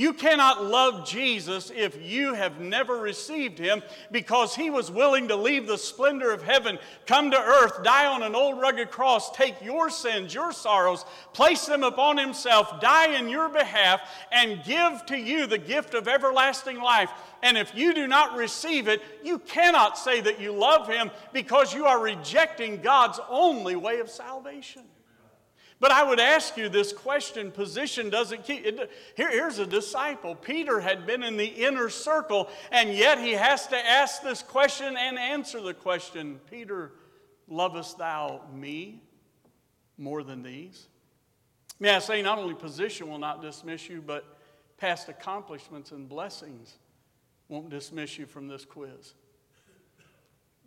You 0.00 0.14
cannot 0.14 0.64
love 0.64 1.06
Jesus 1.06 1.70
if 1.76 2.02
you 2.02 2.32
have 2.32 2.58
never 2.58 2.96
received 2.96 3.58
him 3.58 3.82
because 4.10 4.56
he 4.56 4.70
was 4.70 4.90
willing 4.90 5.28
to 5.28 5.36
leave 5.36 5.66
the 5.66 5.76
splendor 5.76 6.32
of 6.32 6.42
heaven, 6.42 6.78
come 7.04 7.30
to 7.30 7.36
earth, 7.36 7.82
die 7.82 8.06
on 8.06 8.22
an 8.22 8.34
old 8.34 8.58
rugged 8.58 8.90
cross, 8.90 9.30
take 9.32 9.60
your 9.60 9.90
sins, 9.90 10.32
your 10.32 10.52
sorrows, 10.52 11.04
place 11.34 11.66
them 11.66 11.84
upon 11.84 12.16
himself, 12.16 12.80
die 12.80 13.14
in 13.18 13.28
your 13.28 13.50
behalf, 13.50 14.00
and 14.32 14.64
give 14.64 15.04
to 15.04 15.18
you 15.18 15.46
the 15.46 15.58
gift 15.58 15.92
of 15.92 16.08
everlasting 16.08 16.80
life. 16.80 17.10
And 17.42 17.58
if 17.58 17.74
you 17.74 17.92
do 17.92 18.06
not 18.06 18.38
receive 18.38 18.88
it, 18.88 19.02
you 19.22 19.38
cannot 19.38 19.98
say 19.98 20.22
that 20.22 20.40
you 20.40 20.52
love 20.52 20.88
him 20.88 21.10
because 21.34 21.74
you 21.74 21.84
are 21.84 22.00
rejecting 22.00 22.80
God's 22.80 23.20
only 23.28 23.76
way 23.76 24.00
of 24.00 24.08
salvation. 24.08 24.84
But 25.80 25.92
I 25.92 26.04
would 26.04 26.20
ask 26.20 26.58
you 26.58 26.68
this 26.68 26.92
question 26.92 27.50
position 27.50 28.10
doesn't 28.10 28.44
keep. 28.44 28.66
It, 28.66 28.90
here, 29.16 29.30
here's 29.30 29.58
a 29.58 29.66
disciple. 29.66 30.34
Peter 30.34 30.78
had 30.78 31.06
been 31.06 31.22
in 31.22 31.38
the 31.38 31.46
inner 31.46 31.88
circle, 31.88 32.50
and 32.70 32.92
yet 32.92 33.18
he 33.18 33.32
has 33.32 33.66
to 33.68 33.76
ask 33.78 34.22
this 34.22 34.42
question 34.42 34.94
and 34.98 35.18
answer 35.18 35.60
the 35.60 35.72
question 35.72 36.38
Peter, 36.50 36.92
lovest 37.48 37.96
thou 37.96 38.42
me 38.54 39.02
more 39.96 40.22
than 40.22 40.42
these? 40.42 40.88
May 41.80 41.94
I 41.94 41.98
say, 41.98 42.20
not 42.20 42.38
only 42.38 42.54
position 42.54 43.08
will 43.08 43.18
not 43.18 43.40
dismiss 43.40 43.88
you, 43.88 44.02
but 44.02 44.36
past 44.76 45.08
accomplishments 45.08 45.92
and 45.92 46.06
blessings 46.06 46.76
won't 47.48 47.70
dismiss 47.70 48.18
you 48.18 48.26
from 48.26 48.48
this 48.48 48.66
quiz. 48.66 49.14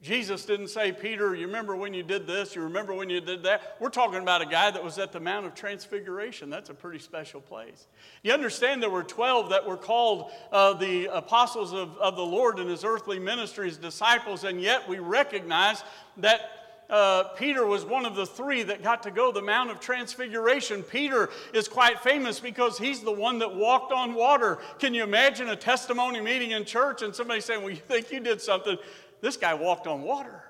Jesus 0.03 0.43
didn't 0.43 0.67
say, 0.67 0.91
Peter, 0.91 1.33
you 1.33 1.48
remember 1.48 1.77
when 1.77 1.93
you 1.93 2.03
did 2.03 2.27
this? 2.27 2.57
You 2.57 2.63
remember 2.63 2.93
when 2.93 3.10
you 3.10 3.22
did 3.22 3.43
that? 3.43 3.77
We're 3.79 3.89
talking 3.89 4.22
about 4.22 4.41
a 4.41 4.45
guy 4.45 4.69
that 4.69 4.83
was 4.83 5.00
at 5.00 5.13
the 5.13 5.19
Mount 5.22 5.45
of 5.45 5.55
Transfiguration. 5.55 6.50
That's 6.50 6.69
a 6.69 6.74
pretty 6.74 7.00
special 7.00 7.39
place. 7.39 7.88
You 8.22 8.33
understand 8.33 8.83
there 8.83 8.89
were 8.89 9.03
12 9.03 9.51
that 9.51 9.65
were 9.65 9.77
called 9.77 10.29
uh, 10.51 10.74
the 10.74 11.05
apostles 11.05 11.72
of, 11.72 11.98
of 12.00 12.17
the 12.17 12.25
Lord 12.25 12.60
in 12.60 12.67
his 12.67 12.83
earthly 12.83 13.17
ministry, 13.17 13.69
his 13.69 13.77
disciples, 13.77 14.43
and 14.43 14.60
yet 14.60 14.89
we 14.89 15.00
recognize 15.00 15.86
that 16.17 16.63
uh, 16.89 17.24
Peter 17.36 17.65
was 17.65 17.86
one 17.86 18.05
of 18.05 18.15
the 18.15 18.25
three 18.25 18.62
that 18.63 18.83
got 18.83 19.03
to 19.03 19.12
go 19.12 19.31
the 19.31 19.41
Mount 19.41 19.72
of 19.72 19.79
Transfiguration. 19.79 20.83
Peter 20.83 21.29
is 21.53 21.67
quite 21.67 22.00
famous 22.01 22.39
because 22.39 22.77
he's 22.77 23.01
the 23.01 23.12
one 23.12 23.39
that 23.39 23.55
walked 23.55 23.91
on 23.91 24.13
water. 24.13 24.60
Can 24.79 24.93
you 24.93 25.03
imagine 25.03 25.50
a 25.50 25.55
testimony 25.55 26.22
meeting 26.22 26.51
in 26.51 26.65
church 26.65 27.01
and 27.01 27.15
somebody 27.15 27.41
saying, 27.41 27.62
Well, 27.62 27.72
you 27.72 27.77
think 27.77 28.12
you 28.12 28.19
did 28.19 28.41
something? 28.41 28.77
This 29.24 29.38
guy 29.38 29.53
walked 29.53 29.88
on 29.88 30.01
water. 30.01 30.44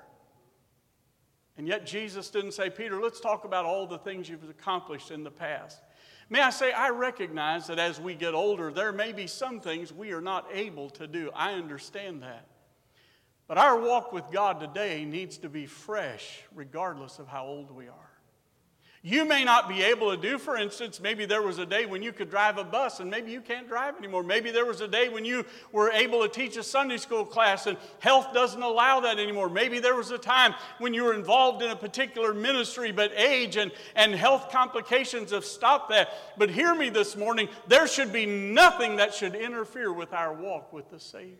And 1.56 1.68
yet 1.68 1.86
Jesus 1.86 2.28
didn't 2.28 2.54
say, 2.54 2.70
Peter, 2.70 3.00
let's 3.00 3.20
talk 3.20 3.44
about 3.44 3.64
all 3.64 3.86
the 3.86 3.98
things 3.98 4.28
you've 4.28 4.50
accomplished 4.50 5.12
in 5.12 5.22
the 5.22 5.30
past. 5.30 5.80
May 6.28 6.40
I 6.40 6.50
say, 6.50 6.72
I 6.72 6.88
recognize 6.88 7.68
that 7.68 7.78
as 7.78 8.00
we 8.00 8.16
get 8.16 8.34
older, 8.34 8.72
there 8.72 8.90
may 8.90 9.12
be 9.12 9.28
some 9.28 9.60
things 9.60 9.92
we 9.92 10.10
are 10.10 10.20
not 10.20 10.48
able 10.52 10.90
to 10.90 11.06
do. 11.06 11.30
I 11.36 11.52
understand 11.52 12.24
that. 12.24 12.48
But 13.46 13.58
our 13.58 13.78
walk 13.78 14.12
with 14.12 14.24
God 14.32 14.58
today 14.58 15.04
needs 15.04 15.38
to 15.38 15.48
be 15.48 15.66
fresh, 15.66 16.40
regardless 16.52 17.20
of 17.20 17.28
how 17.28 17.44
old 17.44 17.70
we 17.70 17.86
are. 17.86 18.03
You 19.06 19.26
may 19.26 19.44
not 19.44 19.68
be 19.68 19.82
able 19.82 20.16
to 20.16 20.16
do. 20.16 20.38
For 20.38 20.56
instance, 20.56 20.98
maybe 20.98 21.26
there 21.26 21.42
was 21.42 21.58
a 21.58 21.66
day 21.66 21.84
when 21.84 22.02
you 22.02 22.10
could 22.10 22.30
drive 22.30 22.56
a 22.56 22.64
bus 22.64 23.00
and 23.00 23.10
maybe 23.10 23.30
you 23.30 23.42
can't 23.42 23.68
drive 23.68 23.98
anymore. 23.98 24.22
Maybe 24.22 24.50
there 24.50 24.64
was 24.64 24.80
a 24.80 24.88
day 24.88 25.10
when 25.10 25.26
you 25.26 25.44
were 25.72 25.90
able 25.90 26.22
to 26.22 26.28
teach 26.28 26.56
a 26.56 26.62
Sunday 26.62 26.96
school 26.96 27.22
class 27.22 27.66
and 27.66 27.76
health 27.98 28.32
doesn't 28.32 28.62
allow 28.62 29.00
that 29.00 29.18
anymore. 29.18 29.50
Maybe 29.50 29.78
there 29.78 29.94
was 29.94 30.10
a 30.10 30.16
time 30.16 30.54
when 30.78 30.94
you 30.94 31.04
were 31.04 31.12
involved 31.12 31.60
in 31.60 31.70
a 31.70 31.76
particular 31.76 32.32
ministry, 32.32 32.92
but 32.92 33.12
age 33.12 33.58
and, 33.58 33.72
and 33.94 34.14
health 34.14 34.50
complications 34.50 35.32
have 35.32 35.44
stopped 35.44 35.90
that. 35.90 36.08
But 36.38 36.48
hear 36.48 36.74
me 36.74 36.88
this 36.88 37.14
morning 37.14 37.50
there 37.68 37.86
should 37.86 38.10
be 38.10 38.24
nothing 38.24 38.96
that 38.96 39.12
should 39.12 39.34
interfere 39.34 39.92
with 39.92 40.14
our 40.14 40.32
walk 40.32 40.72
with 40.72 40.88
the 40.90 40.98
Savior. 40.98 41.36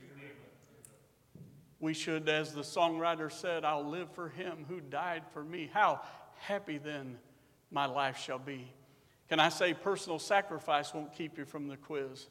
We 1.80 1.94
should, 1.94 2.28
as 2.28 2.52
the 2.52 2.60
songwriter 2.60 3.32
said, 3.32 3.64
I'll 3.64 3.88
live 3.88 4.10
for 4.10 4.28
him 4.28 4.66
who 4.68 4.80
died 4.80 5.22
for 5.32 5.42
me. 5.42 5.70
How 5.72 6.02
happy 6.36 6.76
then 6.76 7.16
my 7.74 7.86
life 7.86 8.16
shall 8.18 8.38
be. 8.38 8.72
Can 9.28 9.40
I 9.40 9.48
say 9.48 9.74
personal 9.74 10.18
sacrifice 10.18 10.94
won't 10.94 11.12
keep 11.12 11.36
you 11.36 11.44
from 11.44 11.68
the 11.68 11.76
quiz? 11.76 12.28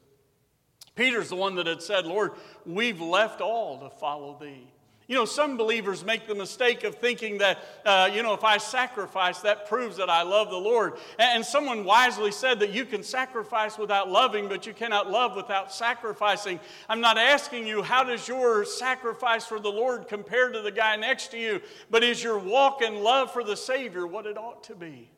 Peter's 0.96 1.30
the 1.30 1.36
one 1.36 1.56
that 1.56 1.68
had 1.68 1.82
said, 1.82 2.06
Lord, 2.06 2.32
we've 2.66 3.02
left 3.02 3.42
all 3.42 3.80
to 3.80 3.90
follow 3.90 4.38
thee. 4.40 4.68
You 5.08 5.16
know, 5.16 5.26
some 5.26 5.58
believers 5.58 6.06
make 6.06 6.28
the 6.28 6.36
mistake 6.36 6.86
of 6.86 6.96
thinking 6.96 7.40
that, 7.40 7.60
uh, 7.86 8.10
you 8.14 8.24
know, 8.24 8.34
if 8.34 8.46
I 8.46 8.58
sacrifice, 8.58 9.40
that 9.40 9.68
proves 9.68 9.98
that 9.98 10.10
I 10.10 10.24
love 10.24 10.50
the 10.50 10.58
Lord. 10.58 10.94
And 11.20 11.46
someone 11.46 11.84
wisely 11.84 12.32
said 12.32 12.62
that 12.62 12.70
you 12.70 12.86
can 12.86 13.04
sacrifice 13.04 13.78
without 13.78 14.10
loving, 14.10 14.48
but 14.48 14.66
you 14.66 14.74
cannot 14.74 15.12
love 15.12 15.36
without 15.36 15.74
sacrificing. 15.74 16.60
I'm 16.88 17.02
not 17.02 17.18
asking 17.18 17.68
you, 17.68 17.84
how 17.84 18.06
does 18.06 18.28
your 18.30 18.64
sacrifice 18.64 19.46
for 19.46 19.60
the 19.60 19.72
Lord 19.72 20.08
compare 20.08 20.50
to 20.50 20.62
the 20.62 20.72
guy 20.72 20.96
next 20.96 21.32
to 21.32 21.38
you? 21.38 21.62
But 21.90 22.04
is 22.04 22.24
your 22.24 22.40
walk 22.40 22.82
in 22.82 23.04
love 23.04 23.34
for 23.34 23.44
the 23.44 23.58
Savior 23.58 24.08
what 24.08 24.26
it 24.26 24.38
ought 24.38 24.64
to 24.66 24.76
be? 24.76 25.10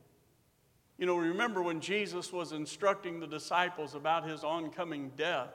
You 0.97 1.05
know, 1.05 1.17
remember 1.17 1.61
when 1.61 1.81
Jesus 1.81 2.31
was 2.31 2.51
instructing 2.51 3.19
the 3.19 3.27
disciples 3.27 3.95
about 3.95 4.27
his 4.27 4.43
oncoming 4.43 5.11
death. 5.17 5.49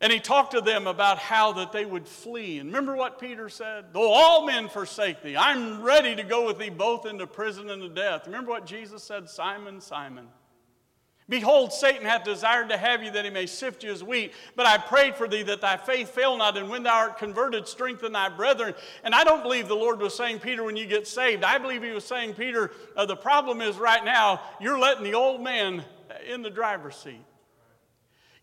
And 0.00 0.10
he 0.10 0.18
talked 0.18 0.52
to 0.52 0.62
them 0.62 0.86
about 0.86 1.18
how 1.18 1.52
that 1.54 1.72
they 1.72 1.84
would 1.84 2.08
flee. 2.08 2.58
And 2.58 2.70
remember 2.70 2.96
what 2.96 3.20
Peter 3.20 3.50
said? 3.50 3.92
Though 3.92 4.10
all 4.10 4.46
men 4.46 4.70
forsake 4.70 5.22
thee, 5.22 5.36
I'm 5.36 5.82
ready 5.82 6.16
to 6.16 6.22
go 6.22 6.46
with 6.46 6.58
thee 6.58 6.70
both 6.70 7.04
into 7.04 7.26
prison 7.26 7.68
and 7.68 7.82
to 7.82 7.88
death. 7.90 8.24
Remember 8.24 8.50
what 8.50 8.64
Jesus 8.64 9.02
said? 9.02 9.28
Simon, 9.28 9.82
Simon. 9.82 10.28
Behold, 11.30 11.72
Satan 11.72 12.04
hath 12.04 12.24
desired 12.24 12.70
to 12.70 12.76
have 12.76 13.04
you 13.04 13.12
that 13.12 13.24
he 13.24 13.30
may 13.30 13.46
sift 13.46 13.84
you 13.84 13.92
as 13.92 14.02
wheat. 14.02 14.32
But 14.56 14.66
I 14.66 14.78
prayed 14.78 15.14
for 15.14 15.28
thee 15.28 15.44
that 15.44 15.60
thy 15.60 15.76
faith 15.76 16.10
fail 16.10 16.36
not, 16.36 16.58
and 16.58 16.68
when 16.68 16.82
thou 16.82 16.96
art 16.96 17.18
converted, 17.18 17.68
strengthen 17.68 18.10
thy 18.10 18.28
brethren. 18.28 18.74
And 19.04 19.14
I 19.14 19.22
don't 19.22 19.44
believe 19.44 19.68
the 19.68 19.76
Lord 19.76 20.00
was 20.00 20.12
saying, 20.12 20.40
Peter, 20.40 20.64
when 20.64 20.76
you 20.76 20.86
get 20.86 21.06
saved. 21.06 21.44
I 21.44 21.58
believe 21.58 21.84
he 21.84 21.90
was 21.90 22.04
saying, 22.04 22.34
Peter, 22.34 22.72
uh, 22.96 23.06
the 23.06 23.14
problem 23.14 23.60
is 23.60 23.76
right 23.76 24.04
now, 24.04 24.40
you're 24.60 24.78
letting 24.78 25.04
the 25.04 25.14
old 25.14 25.40
man 25.40 25.84
in 26.28 26.42
the 26.42 26.50
driver's 26.50 26.96
seat. 26.96 27.24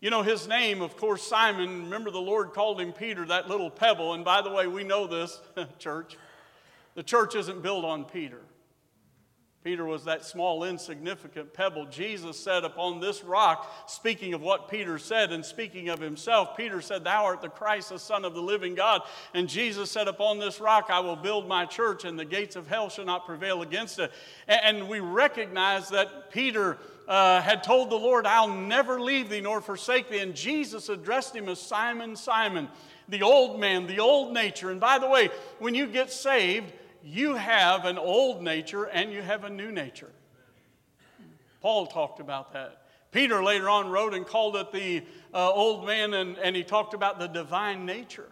You 0.00 0.08
know, 0.08 0.22
his 0.22 0.48
name, 0.48 0.80
of 0.80 0.96
course, 0.96 1.22
Simon, 1.22 1.84
remember 1.84 2.10
the 2.10 2.18
Lord 2.18 2.54
called 2.54 2.80
him 2.80 2.94
Peter, 2.94 3.26
that 3.26 3.48
little 3.48 3.68
pebble. 3.68 4.14
And 4.14 4.24
by 4.24 4.40
the 4.40 4.50
way, 4.50 4.66
we 4.66 4.82
know 4.82 5.06
this, 5.06 5.38
church. 5.78 6.16
The 6.94 7.02
church 7.02 7.34
isn't 7.34 7.60
built 7.62 7.84
on 7.84 8.06
Peter. 8.06 8.40
Peter 9.64 9.84
was 9.84 10.04
that 10.04 10.24
small, 10.24 10.62
insignificant 10.62 11.52
pebble. 11.52 11.84
Jesus 11.86 12.38
said, 12.38 12.62
Upon 12.62 13.00
this 13.00 13.24
rock, 13.24 13.68
speaking 13.88 14.32
of 14.32 14.40
what 14.40 14.68
Peter 14.68 14.98
said 14.98 15.32
and 15.32 15.44
speaking 15.44 15.88
of 15.88 15.98
himself, 15.98 16.56
Peter 16.56 16.80
said, 16.80 17.02
Thou 17.02 17.24
art 17.24 17.42
the 17.42 17.48
Christ, 17.48 17.88
the 17.88 17.98
Son 17.98 18.24
of 18.24 18.34
the 18.34 18.40
living 18.40 18.76
God. 18.76 19.02
And 19.34 19.48
Jesus 19.48 19.90
said, 19.90 20.06
Upon 20.06 20.38
this 20.38 20.60
rock 20.60 20.86
I 20.90 21.00
will 21.00 21.16
build 21.16 21.48
my 21.48 21.66
church, 21.66 22.04
and 22.04 22.16
the 22.16 22.24
gates 22.24 22.54
of 22.54 22.68
hell 22.68 22.88
shall 22.88 23.04
not 23.04 23.26
prevail 23.26 23.62
against 23.62 23.98
it. 23.98 24.12
And 24.46 24.88
we 24.88 25.00
recognize 25.00 25.88
that 25.90 26.30
Peter. 26.30 26.78
Uh, 27.08 27.40
had 27.40 27.64
told 27.64 27.88
the 27.88 27.96
Lord, 27.96 28.26
I'll 28.26 28.54
never 28.54 29.00
leave 29.00 29.30
thee 29.30 29.40
nor 29.40 29.62
forsake 29.62 30.10
thee. 30.10 30.18
And 30.18 30.34
Jesus 30.34 30.90
addressed 30.90 31.34
him 31.34 31.48
as 31.48 31.58
Simon, 31.58 32.14
Simon, 32.16 32.68
the 33.08 33.22
old 33.22 33.58
man, 33.58 33.86
the 33.86 34.00
old 34.00 34.34
nature. 34.34 34.70
And 34.70 34.78
by 34.78 34.98
the 34.98 35.08
way, 35.08 35.30
when 35.58 35.74
you 35.74 35.86
get 35.86 36.12
saved, 36.12 36.70
you 37.08 37.34
have 37.34 37.84
an 37.84 37.98
old 37.98 38.42
nature 38.42 38.84
and 38.84 39.12
you 39.12 39.22
have 39.22 39.44
a 39.44 39.50
new 39.50 39.72
nature. 39.72 40.10
Paul 41.60 41.86
talked 41.86 42.20
about 42.20 42.52
that. 42.52 42.82
Peter 43.10 43.42
later 43.42 43.68
on 43.68 43.88
wrote 43.88 44.14
and 44.14 44.26
called 44.26 44.56
it 44.56 44.70
the 44.70 45.02
uh, 45.32 45.50
old 45.50 45.86
man, 45.86 46.12
and, 46.12 46.36
and 46.38 46.54
he 46.54 46.62
talked 46.62 46.92
about 46.92 47.18
the 47.18 47.26
divine 47.26 47.86
nature. 47.86 48.28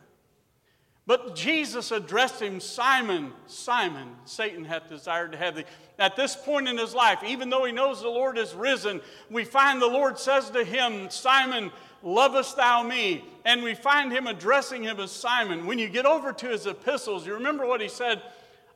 But 1.07 1.37
Jesus 1.37 1.93
addressed 1.93 2.43
him, 2.43 2.61
Simon, 2.61 3.33
Simon, 3.47 4.09
Satan 4.25 4.65
hath 4.65 4.89
desired 4.89 5.33
to 5.33 5.39
have 5.39 5.55
thee. 5.55 5.65
At 5.99 6.17
this 6.17 6.35
point 6.37 6.69
in 6.69 6.77
his 6.77 6.95
life, 6.95 7.21
even 7.25 7.49
though 7.49 7.65
he 7.65 7.73
knows 7.73 8.03
the 8.03 8.09
Lord 8.09 8.37
is 8.37 8.55
risen, 8.55 9.01
we 9.31 9.45
find 9.45 9.81
the 9.81 9.87
Lord 9.87 10.19
says 10.19 10.51
to 10.51 10.65
him, 10.65 11.09
Simon, 11.09 11.71
lovest 12.03 12.57
thou 12.57 12.83
me? 12.83 13.25
And 13.45 13.63
we 13.63 13.75
find 13.75 14.13
him 14.13 14.27
addressing 14.27 14.83
him 14.83 14.99
as 14.99 15.13
Simon. 15.13 15.67
When 15.67 15.79
you 15.79 15.89
get 15.89 16.07
over 16.07 16.33
to 16.33 16.49
his 16.49 16.67
epistles, 16.67 17.25
you 17.25 17.35
remember 17.35 17.67
what 17.67 17.81
he 17.81 17.89
said? 17.89 18.21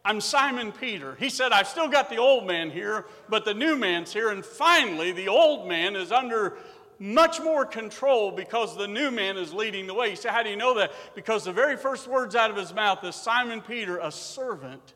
I'm 0.04 0.21
Simon 0.21 0.73
Peter. 0.73 1.14
He 1.16 1.28
said, 1.28 1.52
I've 1.52 1.69
still 1.69 1.88
got 1.88 2.09
the 2.09 2.16
old 2.16 2.47
man 2.47 2.71
here, 2.71 3.04
but 3.28 3.45
the 3.45 3.52
new 3.52 3.76
man's 3.76 4.12
here. 4.12 4.30
And 4.30 4.45
finally, 4.45 5.12
the 5.12 5.28
old 5.28 5.69
man 5.69 5.95
is 5.95 6.11
under 6.11 6.57
much 6.99 7.40
more 7.40 7.66
control 7.66 8.30
because 8.30 8.76
the 8.76 8.88
new 8.88 9.11
man 9.11 9.37
is 9.37 9.52
leading 9.52 9.87
the 9.87 9.95
way. 9.95 10.11
He 10.11 10.16
said, 10.16 10.33
How 10.33 10.42
do 10.42 10.49
you 10.49 10.57
know 10.57 10.75
that? 10.75 10.92
Because 11.14 11.45
the 11.45 11.52
very 11.52 11.76
first 11.76 12.09
words 12.09 12.35
out 12.35 12.50
of 12.50 12.57
his 12.57 12.73
mouth 12.73 13.04
is 13.04 13.14
Simon 13.14 13.61
Peter, 13.61 13.99
a 13.99 14.11
servant 14.11 14.95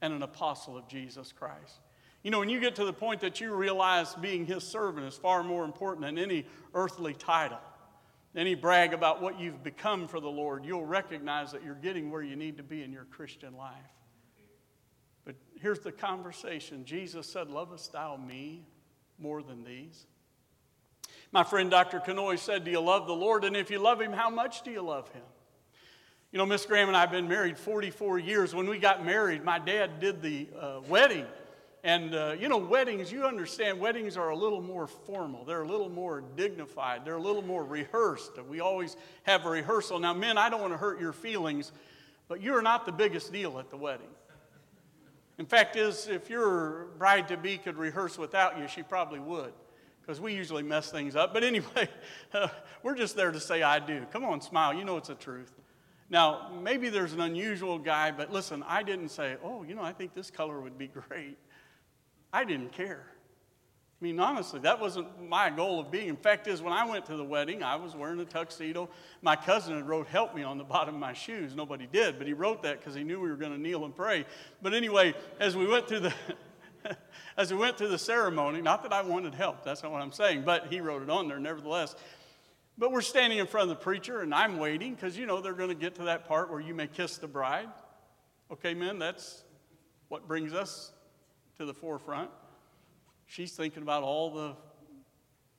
and 0.00 0.14
an 0.14 0.22
apostle 0.22 0.78
of 0.78 0.88
Jesus 0.88 1.30
Christ. 1.32 1.80
You 2.22 2.30
know, 2.30 2.38
when 2.38 2.48
you 2.48 2.60
get 2.60 2.76
to 2.76 2.84
the 2.84 2.92
point 2.92 3.20
that 3.20 3.40
you 3.40 3.54
realize 3.54 4.14
being 4.14 4.46
his 4.46 4.64
servant 4.64 5.06
is 5.06 5.16
far 5.16 5.42
more 5.42 5.64
important 5.64 6.06
than 6.06 6.18
any 6.18 6.46
earthly 6.72 7.12
title, 7.12 7.60
any 8.34 8.54
brag 8.54 8.94
about 8.94 9.20
what 9.20 9.38
you've 9.38 9.62
become 9.62 10.08
for 10.08 10.20
the 10.20 10.30
Lord, 10.30 10.64
you'll 10.64 10.86
recognize 10.86 11.52
that 11.52 11.62
you're 11.64 11.74
getting 11.74 12.10
where 12.10 12.22
you 12.22 12.36
need 12.36 12.56
to 12.56 12.62
be 12.62 12.82
in 12.82 12.92
your 12.92 13.04
Christian 13.04 13.56
life 13.56 13.74
here's 15.62 15.78
the 15.78 15.92
conversation 15.92 16.84
Jesus 16.84 17.26
said, 17.26 17.48
Lovest 17.48 17.92
thou 17.92 18.16
me 18.16 18.64
more 19.18 19.42
than 19.42 19.64
these? 19.64 20.06
My 21.30 21.44
friend 21.44 21.70
Dr. 21.70 22.00
Kanoy 22.00 22.38
said, 22.38 22.64
Do 22.64 22.70
you 22.70 22.80
love 22.80 23.06
the 23.06 23.14
Lord? 23.14 23.44
And 23.44 23.56
if 23.56 23.70
you 23.70 23.78
love 23.78 24.00
him, 24.00 24.12
how 24.12 24.28
much 24.28 24.62
do 24.62 24.70
you 24.70 24.82
love 24.82 25.08
him? 25.10 25.22
You 26.30 26.38
know, 26.38 26.46
Miss 26.46 26.64
Graham 26.66 26.88
and 26.88 26.96
I 26.96 27.00
have 27.00 27.10
been 27.10 27.28
married 27.28 27.58
44 27.58 28.18
years. 28.18 28.54
When 28.54 28.66
we 28.68 28.78
got 28.78 29.04
married, 29.04 29.44
my 29.44 29.58
dad 29.58 30.00
did 30.00 30.22
the 30.22 30.48
uh, 30.58 30.80
wedding. 30.88 31.26
And, 31.84 32.14
uh, 32.14 32.36
you 32.38 32.48
know, 32.48 32.58
weddings, 32.58 33.10
you 33.10 33.24
understand, 33.24 33.80
weddings 33.80 34.16
are 34.16 34.28
a 34.28 34.36
little 34.36 34.62
more 34.62 34.86
formal. 34.86 35.44
They're 35.44 35.62
a 35.62 35.68
little 35.68 35.88
more 35.88 36.22
dignified. 36.36 37.04
They're 37.04 37.16
a 37.16 37.22
little 37.22 37.42
more 37.42 37.64
rehearsed. 37.64 38.32
We 38.48 38.60
always 38.60 38.96
have 39.24 39.44
a 39.44 39.50
rehearsal. 39.50 39.98
Now, 39.98 40.14
men, 40.14 40.38
I 40.38 40.48
don't 40.48 40.60
want 40.60 40.72
to 40.72 40.78
hurt 40.78 41.00
your 41.00 41.12
feelings, 41.12 41.72
but 42.28 42.40
you're 42.40 42.62
not 42.62 42.86
the 42.86 42.92
biggest 42.92 43.32
deal 43.32 43.58
at 43.58 43.68
the 43.70 43.76
wedding. 43.76 44.06
In 45.38 45.46
fact, 45.46 45.76
is 45.76 46.08
if 46.08 46.28
your 46.28 46.88
bride 46.98 47.28
to 47.28 47.36
be 47.36 47.58
could 47.58 47.76
rehearse 47.76 48.18
without 48.18 48.58
you, 48.58 48.68
she 48.68 48.82
probably 48.82 49.18
would, 49.18 49.52
because 50.00 50.20
we 50.20 50.34
usually 50.34 50.62
mess 50.62 50.90
things 50.90 51.16
up. 51.16 51.32
But 51.32 51.42
anyway, 51.42 51.88
we're 52.82 52.94
just 52.94 53.16
there 53.16 53.32
to 53.32 53.40
say, 53.40 53.62
I 53.62 53.78
do. 53.78 54.06
Come 54.12 54.24
on, 54.24 54.40
smile. 54.40 54.74
You 54.74 54.84
know 54.84 54.96
it's 54.98 55.08
the 55.08 55.14
truth. 55.14 55.52
Now, 56.10 56.50
maybe 56.62 56.90
there's 56.90 57.14
an 57.14 57.22
unusual 57.22 57.78
guy, 57.78 58.10
but 58.10 58.30
listen, 58.30 58.62
I 58.68 58.82
didn't 58.82 59.08
say, 59.08 59.36
oh, 59.42 59.62
you 59.62 59.74
know, 59.74 59.82
I 59.82 59.92
think 59.92 60.12
this 60.12 60.30
color 60.30 60.60
would 60.60 60.76
be 60.76 60.86
great. 61.08 61.38
I 62.32 62.44
didn't 62.44 62.72
care. 62.72 63.06
I 64.02 64.04
mean, 64.04 64.18
honestly, 64.18 64.58
that 64.60 64.80
wasn't 64.80 65.28
my 65.28 65.48
goal 65.48 65.78
of 65.78 65.92
being. 65.92 66.08
In 66.08 66.16
fact, 66.16 66.48
is 66.48 66.60
when 66.60 66.72
I 66.72 66.84
went 66.84 67.06
to 67.06 67.16
the 67.16 67.22
wedding, 67.22 67.62
I 67.62 67.76
was 67.76 67.94
wearing 67.94 68.18
a 68.18 68.24
tuxedo. 68.24 68.88
My 69.20 69.36
cousin 69.36 69.76
had 69.76 69.86
wrote 69.86 70.08
"Help 70.08 70.34
me" 70.34 70.42
on 70.42 70.58
the 70.58 70.64
bottom 70.64 70.96
of 70.96 71.00
my 71.00 71.12
shoes. 71.12 71.54
Nobody 71.54 71.86
did, 71.86 72.18
but 72.18 72.26
he 72.26 72.32
wrote 72.32 72.64
that 72.64 72.80
because 72.80 72.96
he 72.96 73.04
knew 73.04 73.20
we 73.20 73.30
were 73.30 73.36
going 73.36 73.52
to 73.52 73.60
kneel 73.60 73.84
and 73.84 73.94
pray. 73.94 74.26
But 74.60 74.74
anyway, 74.74 75.14
as 75.38 75.56
we 75.56 75.68
went 75.68 75.86
through 75.86 76.00
the 76.00 76.14
as 77.36 77.52
we 77.52 77.56
went 77.56 77.78
through 77.78 77.90
the 77.90 77.98
ceremony, 77.98 78.60
not 78.60 78.82
that 78.82 78.92
I 78.92 79.02
wanted 79.02 79.36
help, 79.36 79.62
that's 79.62 79.84
not 79.84 79.92
what 79.92 80.02
I'm 80.02 80.10
saying, 80.10 80.42
but 80.44 80.66
he 80.66 80.80
wrote 80.80 81.04
it 81.04 81.08
on 81.08 81.28
there 81.28 81.38
nevertheless. 81.38 81.94
But 82.76 82.90
we're 82.90 83.02
standing 83.02 83.38
in 83.38 83.46
front 83.46 83.70
of 83.70 83.78
the 83.78 83.84
preacher, 83.84 84.22
and 84.22 84.34
I'm 84.34 84.58
waiting 84.58 84.96
because 84.96 85.16
you 85.16 85.26
know 85.26 85.40
they're 85.40 85.52
going 85.52 85.68
to 85.68 85.76
get 85.76 85.94
to 85.96 86.04
that 86.04 86.26
part 86.26 86.50
where 86.50 86.58
you 86.58 86.74
may 86.74 86.88
kiss 86.88 87.18
the 87.18 87.28
bride. 87.28 87.68
Okay, 88.50 88.74
men, 88.74 88.98
that's 88.98 89.44
what 90.08 90.26
brings 90.26 90.52
us 90.52 90.90
to 91.58 91.64
the 91.64 91.74
forefront 91.74 92.30
she's 93.32 93.52
thinking 93.52 93.82
about 93.82 94.02
all 94.02 94.30
the 94.30 94.54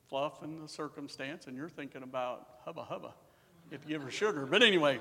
fluff 0.08 0.42
and 0.42 0.62
the 0.62 0.68
circumstance, 0.68 1.46
and 1.48 1.56
you're 1.56 1.68
thinking 1.68 2.02
about 2.02 2.46
hubba 2.64 2.84
hubba. 2.84 3.14
Get 3.70 3.82
to 3.82 3.88
give 3.88 4.02
her 4.02 4.10
sugar. 4.10 4.46
But 4.46 4.62
anyway, 4.62 5.00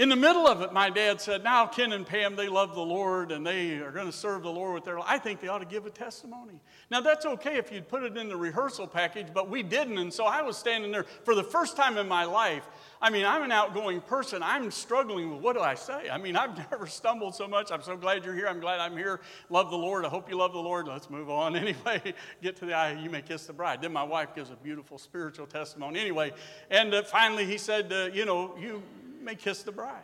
In 0.00 0.08
the 0.08 0.16
middle 0.16 0.46
of 0.46 0.62
it, 0.62 0.72
my 0.72 0.88
dad 0.88 1.20
said, 1.20 1.44
Now, 1.44 1.66
Ken 1.66 1.92
and 1.92 2.06
Pam, 2.06 2.34
they 2.34 2.48
love 2.48 2.74
the 2.74 2.80
Lord 2.80 3.32
and 3.32 3.46
they 3.46 3.80
are 3.80 3.90
going 3.90 4.06
to 4.06 4.12
serve 4.12 4.42
the 4.42 4.50
Lord 4.50 4.72
with 4.72 4.84
their 4.86 4.98
life. 4.98 5.06
I 5.06 5.18
think 5.18 5.42
they 5.42 5.48
ought 5.48 5.58
to 5.58 5.66
give 5.66 5.84
a 5.84 5.90
testimony. 5.90 6.58
Now, 6.90 7.02
that's 7.02 7.26
okay 7.26 7.58
if 7.58 7.70
you'd 7.70 7.86
put 7.86 8.02
it 8.04 8.16
in 8.16 8.30
the 8.30 8.36
rehearsal 8.36 8.86
package, 8.86 9.26
but 9.34 9.50
we 9.50 9.62
didn't. 9.62 9.98
And 9.98 10.10
so 10.10 10.24
I 10.24 10.40
was 10.40 10.56
standing 10.56 10.90
there 10.90 11.04
for 11.24 11.34
the 11.34 11.44
first 11.44 11.76
time 11.76 11.98
in 11.98 12.08
my 12.08 12.24
life. 12.24 12.66
I 13.02 13.08
mean, 13.08 13.24
I'm 13.24 13.42
an 13.42 13.52
outgoing 13.52 14.02
person. 14.02 14.42
I'm 14.42 14.70
struggling 14.70 15.30
with 15.32 15.40
what 15.40 15.56
do 15.56 15.62
I 15.62 15.74
say? 15.74 16.10
I 16.10 16.18
mean, 16.18 16.36
I've 16.36 16.56
never 16.70 16.86
stumbled 16.86 17.34
so 17.34 17.48
much. 17.48 17.72
I'm 17.72 17.82
so 17.82 17.96
glad 17.96 18.24
you're 18.24 18.34
here. 18.34 18.46
I'm 18.46 18.60
glad 18.60 18.78
I'm 18.78 18.96
here. 18.96 19.20
Love 19.48 19.70
the 19.70 19.78
Lord. 19.78 20.04
I 20.04 20.08
hope 20.08 20.28
you 20.28 20.36
love 20.36 20.52
the 20.52 20.58
Lord. 20.58 20.86
Let's 20.86 21.08
move 21.08 21.30
on. 21.30 21.56
Anyway, 21.60 22.14
get 22.42 22.56
to 22.56 22.64
the 22.64 22.74
eye. 22.74 22.92
You 22.92 23.10
may 23.10 23.20
kiss 23.20 23.46
the 23.46 23.52
bride. 23.52 23.82
Then 23.82 23.92
my 23.92 24.02
wife 24.02 24.34
gives 24.34 24.50
a 24.50 24.56
beautiful 24.56 24.96
spiritual 24.98 25.46
testimony. 25.46 26.00
Anyway, 26.00 26.32
and 26.70 26.94
uh, 26.94 27.02
finally 27.02 27.44
he 27.44 27.58
said, 27.58 27.92
uh, 27.92 28.08
You 28.12 28.24
know, 28.24 28.56
you 28.58 28.82
may 29.22 29.34
kiss 29.34 29.62
the 29.62 29.72
bride. 29.72 30.02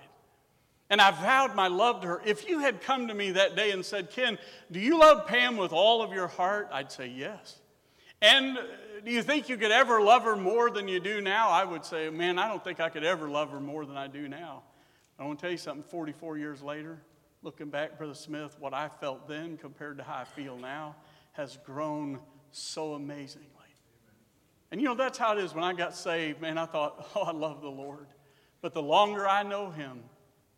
And 0.90 1.00
I 1.00 1.10
vowed 1.10 1.54
my 1.54 1.68
love 1.68 2.02
to 2.02 2.08
her. 2.08 2.22
If 2.24 2.48
you 2.48 2.60
had 2.60 2.80
come 2.80 3.08
to 3.08 3.14
me 3.14 3.32
that 3.32 3.56
day 3.56 3.72
and 3.72 3.84
said, 3.84 4.10
Ken, 4.10 4.38
do 4.70 4.78
you 4.78 4.98
love 4.98 5.26
Pam 5.26 5.56
with 5.56 5.72
all 5.72 6.02
of 6.02 6.12
your 6.12 6.28
heart? 6.28 6.68
I'd 6.70 6.92
say 6.92 7.08
yes. 7.08 7.60
And 8.22 8.58
do 9.04 9.10
you 9.10 9.22
think 9.22 9.48
you 9.48 9.56
could 9.56 9.70
ever 9.70 10.00
love 10.00 10.24
her 10.24 10.36
more 10.36 10.70
than 10.70 10.88
you 10.88 11.00
do 11.00 11.20
now? 11.20 11.50
I 11.50 11.64
would 11.64 11.84
say, 11.84 12.10
man, 12.10 12.38
I 12.38 12.48
don't 12.48 12.62
think 12.62 12.80
I 12.80 12.88
could 12.88 13.04
ever 13.04 13.28
love 13.28 13.50
her 13.50 13.60
more 13.60 13.84
than 13.84 13.96
I 13.96 14.06
do 14.06 14.28
now. 14.28 14.62
I 15.18 15.24
want 15.24 15.38
to 15.38 15.42
tell 15.42 15.50
you 15.50 15.58
something 15.58 15.84
44 15.84 16.38
years 16.38 16.62
later, 16.62 17.00
looking 17.42 17.70
back, 17.70 17.98
Brother 17.98 18.14
Smith, 18.14 18.56
what 18.58 18.74
I 18.74 18.88
felt 18.88 19.28
then 19.28 19.56
compared 19.56 19.98
to 19.98 20.04
how 20.04 20.16
I 20.16 20.24
feel 20.24 20.58
now 20.58 20.96
has 21.32 21.58
grown 21.64 22.18
so 22.50 22.94
amazingly. 22.94 23.50
And 24.70 24.80
you 24.80 24.88
know, 24.88 24.94
that's 24.94 25.18
how 25.18 25.36
it 25.36 25.38
is 25.38 25.54
when 25.54 25.64
I 25.64 25.72
got 25.72 25.94
saved, 25.94 26.40
man. 26.40 26.58
I 26.58 26.66
thought, 26.66 27.08
oh, 27.14 27.22
I 27.22 27.32
love 27.32 27.60
the 27.60 27.68
Lord. 27.68 28.06
But 28.60 28.74
the 28.74 28.82
longer 28.82 29.28
I 29.28 29.42
know 29.42 29.70
Him, 29.70 30.00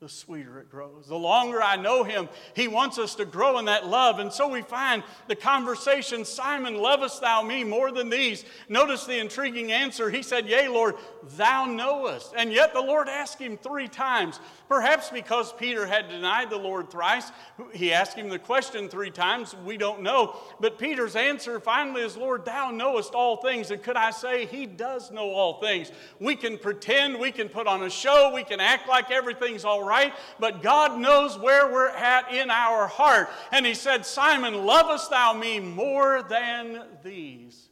the 0.01 0.09
sweeter 0.09 0.61
it 0.61 0.71
grows. 0.71 1.09
The 1.09 1.17
longer 1.17 1.61
I 1.61 1.75
know 1.75 2.05
him, 2.05 2.29
he 2.55 2.69
wants 2.69 2.99
us 2.99 3.17
to 3.17 3.25
grow 3.25 3.59
in 3.59 3.65
that 3.65 3.89
love. 3.89 4.21
And 4.21 4.33
so 4.33 4.47
we 4.47 4.63
find 4.63 5.03
the 5.27 5.35
conversation 5.35 6.25
Simon, 6.25 6.77
lovest 6.77 7.21
thou 7.21 7.43
me 7.43 7.65
more 7.65 7.91
than 7.91 8.09
these? 8.09 8.45
Notice 8.69 9.07
the 9.07 9.19
intriguing 9.19 9.73
answer. 9.73 10.09
He 10.09 10.23
said, 10.23 10.47
Yea, 10.47 10.69
Lord, 10.69 10.95
thou 11.37 11.65
knowest. 11.65 12.33
And 12.37 12.53
yet 12.53 12.75
the 12.75 12.81
Lord 12.81 13.09
asked 13.09 13.41
him 13.41 13.57
three 13.57 13.89
times. 13.89 14.39
Perhaps 14.69 15.11
because 15.11 15.53
Peter 15.55 15.85
had 15.85 16.09
denied 16.09 16.51
the 16.51 16.59
Lord 16.59 16.91
thrice, 16.91 17.33
he 17.73 17.93
asked 17.93 18.17
him 18.17 18.29
the 18.29 18.39
question 18.39 18.89
three 18.89 19.11
times. 19.11 19.57
We 19.65 19.77
don't 19.79 20.03
know. 20.03 20.37
But 20.61 20.79
Peter's 20.79 21.17
answer 21.17 21.59
finally 21.59 22.03
is, 22.03 22.17
Lord, 22.17 22.45
thou 22.45 22.71
knowest 22.71 23.15
all 23.15 23.39
things. 23.39 23.73
And 23.73 23.83
could 23.83 23.97
I 23.97 24.13
say, 24.13 24.47
he 24.47 24.65
does 24.65 25.11
know 25.11 25.31
all 25.31 25.55
things? 25.55 25.91
We 26.21 26.37
can 26.37 26.57
pretend, 26.57 27.19
we 27.19 27.33
can 27.33 27.49
put 27.49 27.67
on 27.67 27.83
a 27.83 27.91
show, 27.91 28.31
we 28.33 28.45
can 28.45 28.61
act 28.61 28.89
like 28.89 29.11
everything's 29.11 29.65
all 29.65 29.83
right, 29.83 29.88
but 30.39 30.63
God 30.63 30.99
knows 30.99 31.39
where 31.39 31.73
we're 31.73 31.89
at 31.89 32.33
in 32.33 32.51
our 32.51 32.87
heart. 32.87 33.29
And 33.53 33.65
he 33.65 33.75
said, 33.75 34.05
Simon, 34.05 34.67
lovest 34.67 35.11
thou 35.11 35.33
me 35.33 35.61
more 35.61 36.23
than 36.23 36.83
these? 37.03 37.69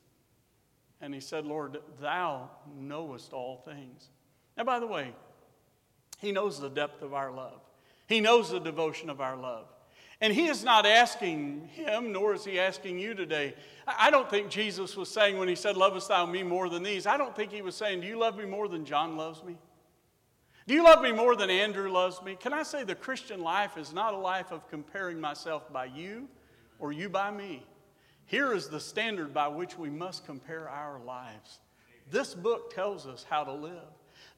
And 1.00 1.14
he 1.14 1.20
said, 1.20 1.44
Lord, 1.44 1.78
thou 2.00 2.50
knowest 2.78 3.32
all 3.32 3.58
things. 3.58 4.08
Now, 4.56 4.64
by 4.64 4.80
the 4.80 4.86
way, 4.86 5.12
he 6.18 6.32
knows 6.32 6.58
the 6.58 6.70
depth 6.70 7.02
of 7.02 7.14
our 7.14 7.30
love. 7.30 7.60
He 8.06 8.20
knows 8.20 8.50
the 8.50 8.60
devotion 8.60 9.10
of 9.10 9.20
our 9.20 9.36
love. 9.36 9.66
And 10.20 10.32
he 10.32 10.46
is 10.46 10.64
not 10.64 10.86
asking 10.86 11.68
him, 11.72 12.12
nor 12.12 12.32
is 12.32 12.44
he 12.44 12.58
asking 12.58 12.98
you 12.98 13.14
today. 13.14 13.54
I 13.86 14.10
don't 14.10 14.30
think 14.30 14.48
Jesus 14.48 14.96
was 14.96 15.10
saying 15.10 15.38
when 15.38 15.48
he 15.48 15.54
said, 15.54 15.76
Lovest 15.76 16.08
thou 16.08 16.24
me 16.24 16.42
more 16.42 16.70
than 16.70 16.82
these? 16.82 17.06
I 17.06 17.18
don't 17.18 17.36
think 17.36 17.52
he 17.52 17.60
was 17.60 17.74
saying, 17.74 18.00
Do 18.00 18.06
you 18.06 18.18
love 18.18 18.38
me 18.38 18.46
more 18.46 18.66
than 18.66 18.86
John 18.86 19.16
loves 19.16 19.44
me? 19.44 19.56
Do 20.66 20.74
you 20.74 20.82
love 20.82 21.00
me 21.00 21.12
more 21.12 21.36
than 21.36 21.48
Andrew 21.48 21.90
loves 21.90 22.20
me? 22.22 22.34
Can 22.34 22.52
I 22.52 22.64
say 22.64 22.82
the 22.82 22.96
Christian 22.96 23.40
life 23.40 23.76
is 23.76 23.92
not 23.92 24.14
a 24.14 24.18
life 24.18 24.50
of 24.50 24.68
comparing 24.68 25.20
myself 25.20 25.72
by 25.72 25.84
you 25.84 26.28
or 26.80 26.92
you 26.92 27.08
by 27.08 27.30
me? 27.30 27.64
Here 28.24 28.52
is 28.52 28.68
the 28.68 28.80
standard 28.80 29.32
by 29.32 29.46
which 29.46 29.78
we 29.78 29.90
must 29.90 30.26
compare 30.26 30.68
our 30.68 30.98
lives. 30.98 31.60
This 32.10 32.34
book 32.34 32.74
tells 32.74 33.06
us 33.06 33.24
how 33.28 33.44
to 33.44 33.52
live. 33.52 33.84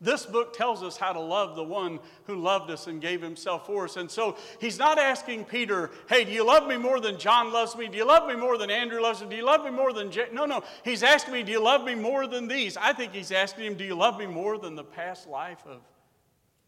This 0.02 0.26
book 0.26 0.54
tells 0.54 0.82
us 0.82 0.98
how 0.98 1.14
to 1.14 1.20
love 1.20 1.56
the 1.56 1.64
one 1.64 1.98
who 2.24 2.36
loved 2.36 2.70
us 2.70 2.86
and 2.88 3.00
gave 3.00 3.22
himself 3.22 3.66
for 3.66 3.84
us. 3.84 3.96
And 3.96 4.10
so 4.10 4.36
he's 4.60 4.78
not 4.78 4.98
asking 4.98 5.46
Peter, 5.46 5.90
hey, 6.10 6.24
do 6.24 6.30
you 6.30 6.44
love 6.44 6.68
me 6.68 6.76
more 6.76 7.00
than 7.00 7.18
John 7.18 7.52
loves 7.52 7.74
me? 7.74 7.88
Do 7.88 7.96
you 7.96 8.06
love 8.06 8.28
me 8.28 8.36
more 8.36 8.58
than 8.58 8.70
Andrew 8.70 9.00
loves 9.00 9.22
me? 9.22 9.30
Do 9.30 9.36
you 9.36 9.46
love 9.46 9.64
me 9.64 9.70
more 9.70 9.94
than? 9.94 10.12
No, 10.32 10.44
no. 10.44 10.62
He's 10.84 11.02
asking 11.02 11.32
me, 11.32 11.42
do 11.42 11.52
you 11.52 11.62
love 11.62 11.84
me 11.84 11.94
more 11.94 12.26
than 12.26 12.46
these? 12.46 12.76
I 12.76 12.92
think 12.92 13.14
he's 13.14 13.32
asking 13.32 13.64
him, 13.64 13.74
do 13.76 13.84
you 13.84 13.94
love 13.94 14.18
me 14.18 14.26
more 14.26 14.58
than 14.58 14.74
the 14.74 14.84
past 14.84 15.26
life 15.26 15.64
of 15.66 15.80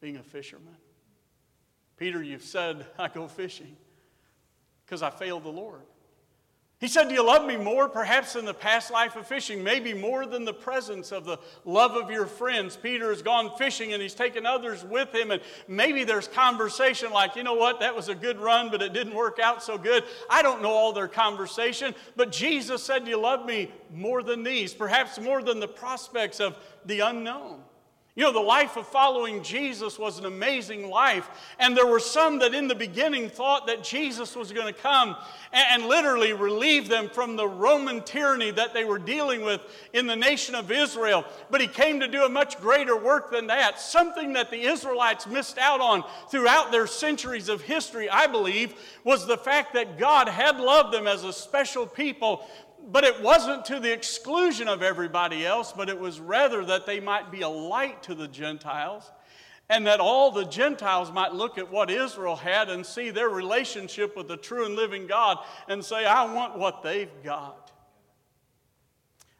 being 0.00 0.16
a 0.16 0.22
fisherman. 0.22 0.76
Peter, 1.96 2.22
you've 2.22 2.42
said, 2.42 2.86
I 2.98 3.08
go 3.08 3.28
fishing 3.28 3.76
because 4.84 5.02
I 5.02 5.10
failed 5.10 5.44
the 5.44 5.50
Lord. 5.50 5.82
He 6.80 6.88
said, 6.88 7.08
Do 7.08 7.14
you 7.14 7.24
love 7.24 7.46
me 7.46 7.58
more, 7.58 7.90
perhaps, 7.90 8.32
than 8.32 8.46
the 8.46 8.54
past 8.54 8.90
life 8.90 9.14
of 9.14 9.26
fishing? 9.26 9.62
Maybe 9.62 9.92
more 9.92 10.24
than 10.24 10.46
the 10.46 10.54
presence 10.54 11.12
of 11.12 11.26
the 11.26 11.36
love 11.66 11.92
of 11.92 12.10
your 12.10 12.24
friends. 12.24 12.74
Peter 12.74 13.10
has 13.10 13.20
gone 13.20 13.54
fishing 13.58 13.92
and 13.92 14.00
he's 14.00 14.14
taken 14.14 14.46
others 14.46 14.82
with 14.82 15.14
him, 15.14 15.30
and 15.30 15.42
maybe 15.68 16.04
there's 16.04 16.26
conversation 16.26 17.10
like, 17.12 17.36
You 17.36 17.42
know 17.42 17.52
what, 17.52 17.80
that 17.80 17.94
was 17.94 18.08
a 18.08 18.14
good 18.14 18.38
run, 18.38 18.70
but 18.70 18.80
it 18.80 18.94
didn't 18.94 19.14
work 19.14 19.38
out 19.38 19.62
so 19.62 19.76
good. 19.76 20.04
I 20.30 20.40
don't 20.40 20.62
know 20.62 20.72
all 20.72 20.94
their 20.94 21.06
conversation, 21.06 21.94
but 22.16 22.32
Jesus 22.32 22.82
said, 22.82 23.04
Do 23.04 23.10
you 23.10 23.20
love 23.20 23.44
me 23.44 23.70
more 23.92 24.22
than 24.22 24.42
these? 24.42 24.72
Perhaps 24.72 25.20
more 25.20 25.42
than 25.42 25.60
the 25.60 25.68
prospects 25.68 26.40
of 26.40 26.56
the 26.86 27.00
unknown. 27.00 27.60
You 28.20 28.26
know, 28.26 28.32
the 28.34 28.40
life 28.40 28.76
of 28.76 28.86
following 28.86 29.42
Jesus 29.42 29.98
was 29.98 30.18
an 30.18 30.26
amazing 30.26 30.90
life. 30.90 31.26
And 31.58 31.74
there 31.74 31.86
were 31.86 31.98
some 31.98 32.40
that 32.40 32.52
in 32.52 32.68
the 32.68 32.74
beginning 32.74 33.30
thought 33.30 33.66
that 33.66 33.82
Jesus 33.82 34.36
was 34.36 34.52
going 34.52 34.66
to 34.66 34.78
come 34.78 35.16
and, 35.54 35.64
and, 35.70 35.88
literally 35.88 36.34
relieve 36.34 36.90
them 36.90 37.08
from 37.08 37.36
the 37.36 37.48
Roman 37.48 38.02
tyranny 38.02 38.50
that 38.50 38.74
they 38.74 38.84
were 38.84 38.98
dealing 38.98 39.42
with 39.42 39.62
in 39.94 40.06
the 40.06 40.16
nation 40.16 40.54
of 40.54 40.70
Israel. 40.70 41.24
But 41.48 41.62
he 41.62 41.66
came 41.66 41.98
to 42.00 42.08
do 42.08 42.26
a 42.26 42.28
much 42.28 42.60
greater 42.60 42.94
work 42.94 43.30
than 43.30 43.46
that. 43.46 43.80
Something 43.80 44.34
that 44.34 44.50
the 44.50 44.64
Israelites 44.64 45.26
missed 45.26 45.56
out 45.56 45.80
on 45.80 46.04
throughout 46.30 46.70
their 46.70 46.86
centuries 46.86 47.48
of 47.48 47.62
history, 47.62 48.10
I 48.10 48.26
believe, 48.26 48.74
was 49.02 49.26
the 49.26 49.38
fact 49.38 49.72
that 49.72 49.98
God 49.98 50.28
had 50.28 50.60
loved 50.60 50.92
them 50.92 51.06
as 51.06 51.24
a 51.24 51.32
special 51.32 51.86
people 51.86 52.46
but 52.88 53.04
it 53.04 53.20
wasn't 53.20 53.64
to 53.66 53.80
the 53.80 53.92
exclusion 53.92 54.68
of 54.68 54.82
everybody 54.82 55.46
else, 55.46 55.72
but 55.72 55.88
it 55.88 55.98
was 55.98 56.20
rather 56.20 56.64
that 56.64 56.86
they 56.86 57.00
might 57.00 57.30
be 57.30 57.42
a 57.42 57.48
light 57.48 58.02
to 58.04 58.14
the 58.14 58.28
Gentiles 58.28 59.10
and 59.68 59.86
that 59.86 60.00
all 60.00 60.32
the 60.32 60.44
Gentiles 60.44 61.12
might 61.12 61.32
look 61.32 61.56
at 61.56 61.70
what 61.70 61.90
Israel 61.90 62.34
had 62.34 62.68
and 62.68 62.84
see 62.84 63.10
their 63.10 63.28
relationship 63.28 64.16
with 64.16 64.26
the 64.26 64.36
true 64.36 64.66
and 64.66 64.74
living 64.74 65.06
God 65.06 65.38
and 65.68 65.84
say, 65.84 66.04
I 66.04 66.32
want 66.32 66.58
what 66.58 66.82
they've 66.82 67.10
got. 67.22 67.70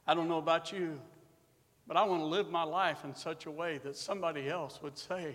I 0.07 0.15
don't 0.15 0.29
know 0.29 0.39
about 0.39 0.73
you, 0.73 1.01
but 1.87 1.97
I 1.97 2.05
want 2.05 2.23
to 2.23 2.27
live 2.27 2.49
my 2.49 2.63
life 2.63 3.05
in 3.05 3.15
such 3.15 3.47
a 3.47 3.51
way 3.51 3.79
that 3.79 3.97
somebody 3.97 4.49
else 4.49 4.81
would 4.83 4.97
say, 4.97 5.35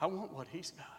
I 0.00 0.06
want 0.06 0.32
what 0.32 0.46
he's 0.50 0.70
got. 0.70 0.93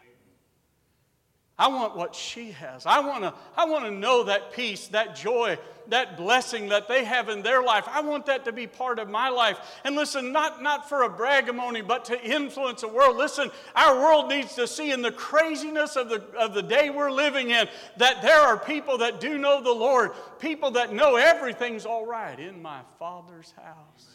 I 1.57 1.69
want 1.69 1.95
what 1.95 2.13
she 2.13 2.51
has. 2.51 2.85
I 2.85 2.99
want 2.99 3.23
to 3.23 3.33
I 3.55 3.65
want 3.65 3.85
to 3.85 3.91
know 3.91 4.23
that 4.25 4.51
peace, 4.51 4.87
that 4.89 5.15
joy, 5.15 5.57
that 5.89 6.17
blessing 6.17 6.69
that 6.69 6.87
they 6.87 7.03
have 7.05 7.29
in 7.29 7.41
their 7.41 7.63
life. 7.63 7.85
I 7.89 8.01
want 8.01 8.25
that 8.25 8.45
to 8.45 8.51
be 8.51 8.67
part 8.67 8.99
of 8.99 9.09
my 9.09 9.29
life. 9.29 9.57
And 9.83 9.95
listen, 9.95 10.31
not, 10.31 10.61
not 10.61 10.89
for 10.89 11.03
a 11.03 11.09
bragamony, 11.09 11.85
but 11.85 12.05
to 12.05 12.21
influence 12.21 12.81
the 12.81 12.87
world. 12.87 13.17
Listen, 13.17 13.51
our 13.75 13.95
world 13.95 14.29
needs 14.29 14.55
to 14.55 14.67
see 14.67 14.91
in 14.91 15.01
the 15.01 15.11
craziness 15.11 15.95
of 15.95 16.09
the, 16.09 16.23
of 16.37 16.53
the 16.53 16.63
day 16.63 16.89
we're 16.89 17.11
living 17.11 17.51
in 17.51 17.67
that 17.97 18.21
there 18.21 18.39
are 18.39 18.57
people 18.57 18.97
that 18.99 19.19
do 19.19 19.37
know 19.37 19.61
the 19.61 19.71
Lord, 19.71 20.11
people 20.39 20.71
that 20.71 20.93
know 20.93 21.15
everything's 21.15 21.85
all 21.85 22.05
right 22.05 22.39
in 22.39 22.61
my 22.61 22.81
Father's 22.99 23.53
house, 23.57 24.07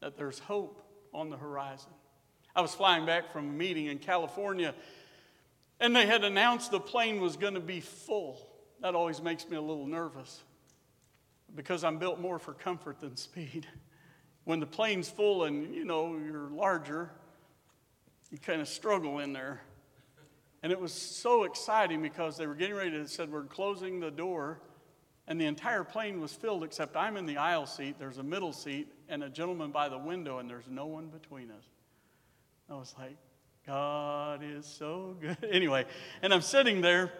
that 0.00 0.16
there's 0.16 0.38
hope 0.38 0.80
on 1.12 1.30
the 1.30 1.36
horizon. 1.36 1.90
I 2.54 2.60
was 2.62 2.74
flying 2.74 3.06
back 3.06 3.32
from 3.32 3.48
a 3.48 3.52
meeting 3.52 3.86
in 3.86 3.98
California 3.98 4.74
and 5.80 5.96
they 5.96 6.06
had 6.06 6.24
announced 6.24 6.70
the 6.70 6.80
plane 6.80 7.20
was 7.20 7.36
going 7.36 7.54
to 7.54 7.60
be 7.60 7.80
full. 7.80 8.46
That 8.80 8.94
always 8.94 9.20
makes 9.20 9.48
me 9.48 9.56
a 9.56 9.60
little 9.60 9.86
nervous 9.86 10.42
because 11.54 11.82
I'm 11.82 11.98
built 11.98 12.20
more 12.20 12.38
for 12.38 12.52
comfort 12.52 13.00
than 13.00 13.16
speed. 13.16 13.66
When 14.44 14.60
the 14.60 14.66
plane's 14.66 15.08
full 15.08 15.44
and 15.44 15.74
you 15.74 15.84
know 15.84 16.16
you're 16.16 16.50
larger, 16.50 17.10
you 18.30 18.38
kind 18.38 18.60
of 18.60 18.68
struggle 18.68 19.18
in 19.18 19.32
there. 19.32 19.60
And 20.62 20.72
it 20.72 20.80
was 20.80 20.92
so 20.92 21.44
exciting 21.44 22.02
because 22.02 22.36
they 22.36 22.46
were 22.46 22.54
getting 22.54 22.74
ready 22.74 22.90
to 22.90 23.08
said 23.08 23.32
we're 23.32 23.44
closing 23.44 24.00
the 24.00 24.10
door 24.10 24.60
and 25.26 25.40
the 25.40 25.46
entire 25.46 25.84
plane 25.84 26.20
was 26.20 26.32
filled 26.32 26.64
except 26.64 26.96
I'm 26.96 27.16
in 27.16 27.24
the 27.24 27.36
aisle 27.36 27.66
seat, 27.66 27.96
there's 27.98 28.18
a 28.18 28.22
middle 28.22 28.52
seat 28.52 28.88
and 29.08 29.22
a 29.22 29.30
gentleman 29.30 29.70
by 29.70 29.88
the 29.88 29.98
window 29.98 30.38
and 30.38 30.50
there's 30.50 30.68
no 30.68 30.86
one 30.86 31.06
between 31.06 31.50
us. 31.50 31.64
I 32.68 32.74
was 32.74 32.94
like, 32.98 33.16
God 33.70 34.40
is 34.42 34.66
so 34.66 35.16
good. 35.20 35.36
Anyway, 35.52 35.84
and 36.22 36.34
I'm 36.34 36.40
sitting 36.40 36.80
there 36.80 37.12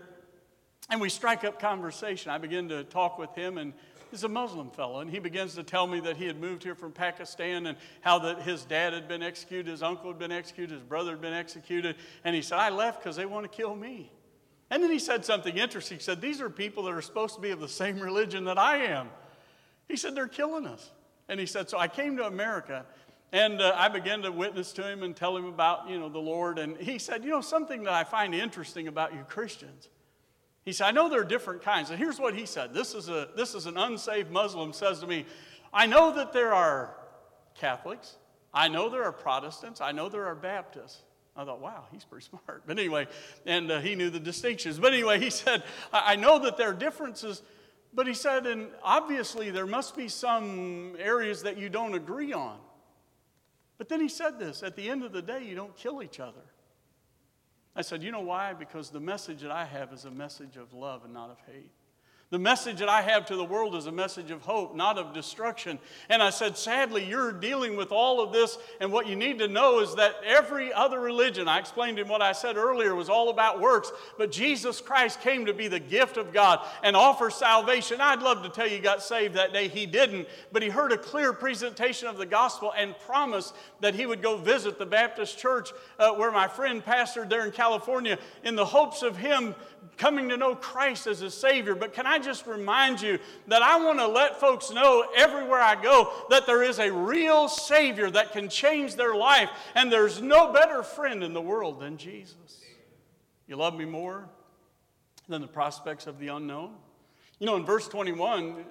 and 0.89 1.01
we 1.01 1.09
strike 1.09 1.45
up 1.45 1.61
conversation. 1.61 2.33
I 2.33 2.39
begin 2.39 2.69
to 2.71 2.83
talk 2.83 3.19
with 3.19 3.33
him 3.37 3.57
and 3.57 3.73
He's 4.11 4.25
a 4.25 4.29
Muslim 4.29 4.71
fellow, 4.71 4.99
and 4.99 5.09
he 5.09 5.21
begins 5.21 5.55
to 5.55 5.63
tell 5.63 5.87
me 5.87 6.01
that 6.01 6.17
he 6.17 6.27
had 6.27 6.41
moved 6.41 6.65
here 6.65 6.75
from 6.75 6.91
Pakistan 6.91 7.67
and 7.67 7.79
how 8.01 8.19
that 8.19 8.43
his 8.43 8.65
dad 8.65 8.93
had 8.93 9.07
been 9.07 9.23
executed, 9.23 9.71
his 9.71 9.85
uncle 9.85 10.11
had 10.11 10.19
been 10.19 10.33
executed, 10.33 10.75
his 10.75 10.83
brother 10.83 11.13
had 11.13 11.21
been 11.21 11.33
executed. 11.33 11.95
And 12.25 12.35
he 12.35 12.43
said, 12.43 12.59
I 12.59 12.71
left 12.71 12.99
because 12.99 13.15
they 13.15 13.25
want 13.25 13.45
to 13.45 13.57
kill 13.57 13.77
me. 13.77 14.11
And 14.69 14.83
then 14.83 14.91
he 14.91 14.99
said 14.99 15.25
something 15.25 15.57
interesting. 15.57 15.99
He 15.99 16.03
said, 16.03 16.21
These 16.21 16.41
are 16.41 16.51
people 16.51 16.83
that 16.85 16.93
are 16.93 17.01
supposed 17.03 17.37
to 17.37 17.41
be 17.41 17.51
of 17.51 17.61
the 17.61 17.69
same 17.69 18.01
religion 18.01 18.47
that 18.47 18.59
I 18.59 18.79
am. 18.79 19.11
He 19.87 19.97
said, 19.97 20.17
They're 20.17 20.27
killing 20.27 20.67
us. 20.67 20.91
And 21.29 21.39
he 21.39 21.47
said, 21.47 21.71
So 21.71 21.79
I 21.79 21.87
came 21.87 22.17
to 22.17 22.27
America 22.27 22.87
and 23.33 23.61
uh, 23.61 23.75
I 23.77 23.89
began 23.89 24.23
to 24.23 24.33
witness 24.33 24.73
to 24.73 24.83
him 24.83 25.03
and 25.03 25.15
tell 25.15 25.37
him 25.37 25.47
about, 25.47 25.89
you 25.89 25.99
know, 25.99 26.09
the 26.09 26.19
Lord. 26.19 26.59
And 26.59 26.77
he 26.77 26.99
said, 26.99 27.25
You 27.25 27.31
know, 27.31 27.41
something 27.41 27.85
that 27.85 27.93
I 27.93 28.05
find 28.05 28.35
interesting 28.35 28.89
about 28.89 29.15
you 29.15 29.25
Christians 29.29 29.89
he 30.65 30.73
said, 30.73 30.87
I 30.87 30.91
know 30.91 31.09
there 31.09 31.21
are 31.21 31.25
different 31.25 31.63
kinds. 31.63 31.91
And 31.91 31.99
here's 31.99 32.21
what 32.21 32.35
he 32.35 32.45
said. 32.45 32.75
This 32.75 32.95
is, 32.95 33.09
a, 33.09 33.29
this 33.35 33.55
is 33.55 33.67
an 33.67 33.77
unsaved 33.77 34.31
Muslim 34.31 34.73
says 34.73 35.01
to 35.01 35.07
me, 35.07 35.27
I 35.73 35.87
know 35.87 36.15
that 36.15 36.33
there 36.33 36.53
are 36.53 36.95
Catholics. 37.59 38.17
I 38.53 38.69
know 38.69 38.89
there 38.89 39.05
are 39.05 39.13
Protestants. 39.13 39.81
I 39.81 39.93
know 39.93 40.09
there 40.09 40.27
are 40.27 40.35
Baptists. 40.35 41.03
I 41.37 41.45
thought, 41.45 41.61
wow, 41.61 41.85
he's 41.91 42.05
pretty 42.05 42.27
smart. 42.45 42.65
But 42.67 42.79
anyway, 42.79 43.07
and 43.47 43.71
uh, 43.71 43.81
he 43.81 43.95
knew 43.95 44.11
the 44.11 44.21
distinctions. 44.21 44.79
But 44.79 44.93
anyway, 44.93 45.19
he 45.19 45.31
said, 45.31 45.63
I, 45.93 46.13
I 46.13 46.17
know 46.17 46.39
that 46.41 46.57
there 46.57 46.71
are 46.71 46.75
differences. 46.75 47.43
But 47.93 48.07
he 48.07 48.15
said, 48.15 48.47
and 48.47 48.69
obviously 48.83 49.51
there 49.51 49.67
must 49.67 49.97
be 49.97 50.09
some 50.09 50.95
areas 50.99 51.43
that 51.43 51.57
you 51.57 51.69
don't 51.69 51.95
agree 51.95 52.33
on. 52.33 52.59
But 53.81 53.89
then 53.89 54.03
he 54.03 54.11
said 54.11 54.39
this 54.39 54.63
at 54.63 54.77
the 54.77 54.91
end 54.91 55.05
of 55.05 55.13
the 55.13 55.23
day, 55.23 55.43
you 55.43 55.55
don't 55.55 55.75
kill 55.75 56.03
each 56.03 56.21
other. 56.21 56.43
I 57.75 57.81
said, 57.81 58.03
You 58.03 58.13
know 58.13 58.21
why? 58.21 58.53
Because 58.53 58.91
the 58.91 59.01
message 59.01 59.41
that 59.41 59.51
I 59.51 59.65
have 59.65 59.91
is 59.95 60.05
a 60.05 60.11
message 60.11 60.59
of 60.59 60.75
love 60.75 61.03
and 61.03 61.15
not 61.15 61.31
of 61.31 61.39
hate. 61.51 61.71
The 62.31 62.39
message 62.39 62.79
that 62.79 62.89
I 62.89 63.03
have 63.03 63.27
to 63.27 63.35
the 63.35 63.43
world 63.43 63.75
is 63.75 63.87
a 63.87 63.93
message 63.93 64.31
of 64.31 64.43
hope, 64.43 64.77
not 64.77 64.99
of 64.99 65.13
destruction. 65.13 65.81
And 66.09 66.23
I 66.23 66.31
said, 66.31 66.57
sadly, 66.57 67.05
you're 67.05 67.33
dealing 67.33 67.77
with 67.77 67.91
all 67.91 68.21
of 68.21 68.33
this, 68.33 68.57
and 68.81 68.93
what 68.93 69.09
you 69.09 69.17
need 69.17 69.41
to 69.41 69.49
know 69.49 69.81
is 69.81 69.97
that 69.97 70.15
every 70.25 70.73
other 70.73 71.01
religion, 71.01 71.49
I 71.49 71.59
explained 71.59 71.99
in 71.99 72.07
what 72.07 72.23
I 72.23 72.31
said 72.31 72.57
earlier, 72.57 72.95
was 72.95 73.09
all 73.09 73.31
about 73.31 73.61
works, 73.61 73.91
but 74.17 74.31
Jesus 74.31 74.81
Christ 74.81 75.21
came 75.23 75.47
to 75.47 75.53
be 75.53 75.67
the 75.67 75.81
gift 75.81 76.19
of 76.19 76.33
God 76.33 76.65
and 76.85 76.95
offer 76.95 77.31
salvation. 77.31 78.01
I'd 78.01 78.23
love 78.23 78.45
to 78.45 78.49
tell 78.49 78.69
you 78.69 78.77
he 78.77 78.79
got 78.79 79.03
saved 79.03 79.35
that 79.35 79.53
day. 79.53 79.67
He 79.67 79.85
didn't, 79.85 80.29
but 80.53 80.63
he 80.63 80.69
heard 80.69 80.93
a 80.93 80.99
clear 80.99 81.33
presentation 81.33 82.07
of 82.07 82.17
the 82.17 82.27
gospel 82.27 82.73
and 82.79 82.97
promised 83.01 83.57
that 83.81 83.97
he 83.97 84.07
would 84.07 84.23
go 84.23 84.37
visit 84.37 84.79
the 84.79 84.87
Baptist 84.87 85.37
church 85.37 85.71
uh, 85.99 86.13
where 86.13 86.31
my 86.31 86.47
friend 86.47 86.85
pastored 86.85 87.29
there 87.29 87.45
in 87.45 87.51
California 87.51 88.21
in 88.45 88.55
the 88.55 88.67
hopes 88.67 89.03
of 89.03 89.17
him 89.17 89.57
coming 89.97 90.29
to 90.29 90.37
know 90.37 90.55
Christ 90.55 91.07
as 91.07 91.23
a 91.23 91.31
Savior. 91.31 91.75
But 91.75 91.93
can 91.93 92.07
I 92.07 92.20
just 92.23 92.47
remind 92.47 93.01
you 93.01 93.19
that 93.49 93.63
I 93.63 93.85
want 93.85 93.99
to 93.99 94.07
let 94.07 94.41
folks 94.41 94.71
know 94.71 95.05
everywhere 95.17 95.61
I 95.61 95.81
go 95.81 96.13
that 96.31 96.47
there 96.47 96.63
is 96.63 96.79
a 96.79 96.91
real 96.91 97.49
Savior 97.49 98.11
that 98.11 98.33
can 98.33 98.49
change 98.49 98.97
their 98.97 99.15
life, 99.15 99.51
and 99.75 99.91
there's 99.91 100.21
no 100.21 100.53
better 100.53 100.83
friend 100.83 101.23
in 101.25 101.33
the 101.33 101.41
world 101.41 101.81
than 101.81 101.97
Jesus. 101.97 102.61
You 103.47 103.57
love 103.57 103.75
me 103.75 103.85
more 103.85 104.29
than 105.29 105.41
the 105.41 105.49
prospects 105.49 106.07
of 106.07 106.19
the 106.19 106.29
unknown? 106.29 106.75
You 107.39 107.47
know, 107.47 107.57
in 107.57 107.65
verse 107.65 107.89
21, 107.89 108.65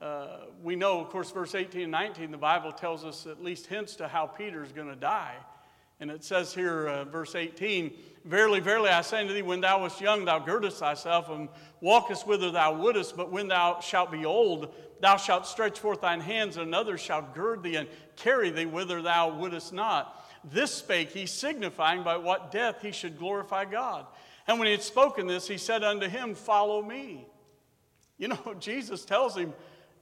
uh, 0.00 0.26
we 0.62 0.76
know, 0.76 1.00
of 1.00 1.08
course, 1.08 1.30
verse 1.30 1.54
18 1.54 1.82
and 1.82 1.92
19, 1.92 2.30
the 2.30 2.36
Bible 2.36 2.72
tells 2.72 3.04
us 3.04 3.26
at 3.26 3.42
least 3.42 3.66
hints 3.66 3.96
to 3.96 4.08
how 4.08 4.26
Peter's 4.26 4.72
going 4.72 4.88
to 4.88 4.96
die. 4.96 5.34
And 6.00 6.10
it 6.10 6.24
says 6.24 6.54
here, 6.54 6.88
uh, 6.88 7.04
verse 7.04 7.34
18, 7.34 7.92
Verily, 8.24 8.60
verily, 8.60 8.88
I 8.88 9.02
say 9.02 9.20
unto 9.20 9.34
thee, 9.34 9.42
when 9.42 9.60
thou 9.60 9.82
wast 9.82 10.00
young, 10.00 10.24
thou 10.24 10.38
girdest 10.38 10.78
thyself 10.78 11.28
and 11.28 11.48
walkest 11.82 12.26
whither 12.26 12.50
thou 12.50 12.72
wouldest, 12.72 13.16
but 13.16 13.30
when 13.30 13.48
thou 13.48 13.80
shalt 13.80 14.10
be 14.10 14.24
old, 14.24 14.74
thou 15.00 15.18
shalt 15.18 15.46
stretch 15.46 15.78
forth 15.78 16.00
thine 16.00 16.20
hands, 16.20 16.56
and 16.56 16.66
another 16.66 16.96
shall 16.96 17.20
gird 17.20 17.62
thee 17.62 17.76
and 17.76 17.86
carry 18.16 18.48
thee 18.48 18.64
whither 18.64 19.02
thou 19.02 19.28
wouldest 19.28 19.74
not. 19.74 20.24
This 20.42 20.72
spake 20.72 21.10
he, 21.10 21.26
signifying 21.26 22.02
by 22.02 22.16
what 22.16 22.50
death 22.50 22.80
he 22.80 22.92
should 22.92 23.18
glorify 23.18 23.66
God. 23.66 24.06
And 24.46 24.58
when 24.58 24.66
he 24.66 24.72
had 24.72 24.82
spoken 24.82 25.26
this, 25.26 25.46
he 25.46 25.58
said 25.58 25.84
unto 25.84 26.08
him, 26.08 26.34
Follow 26.34 26.82
me. 26.82 27.26
You 28.16 28.28
know, 28.28 28.54
Jesus 28.58 29.04
tells 29.04 29.36
him, 29.36 29.52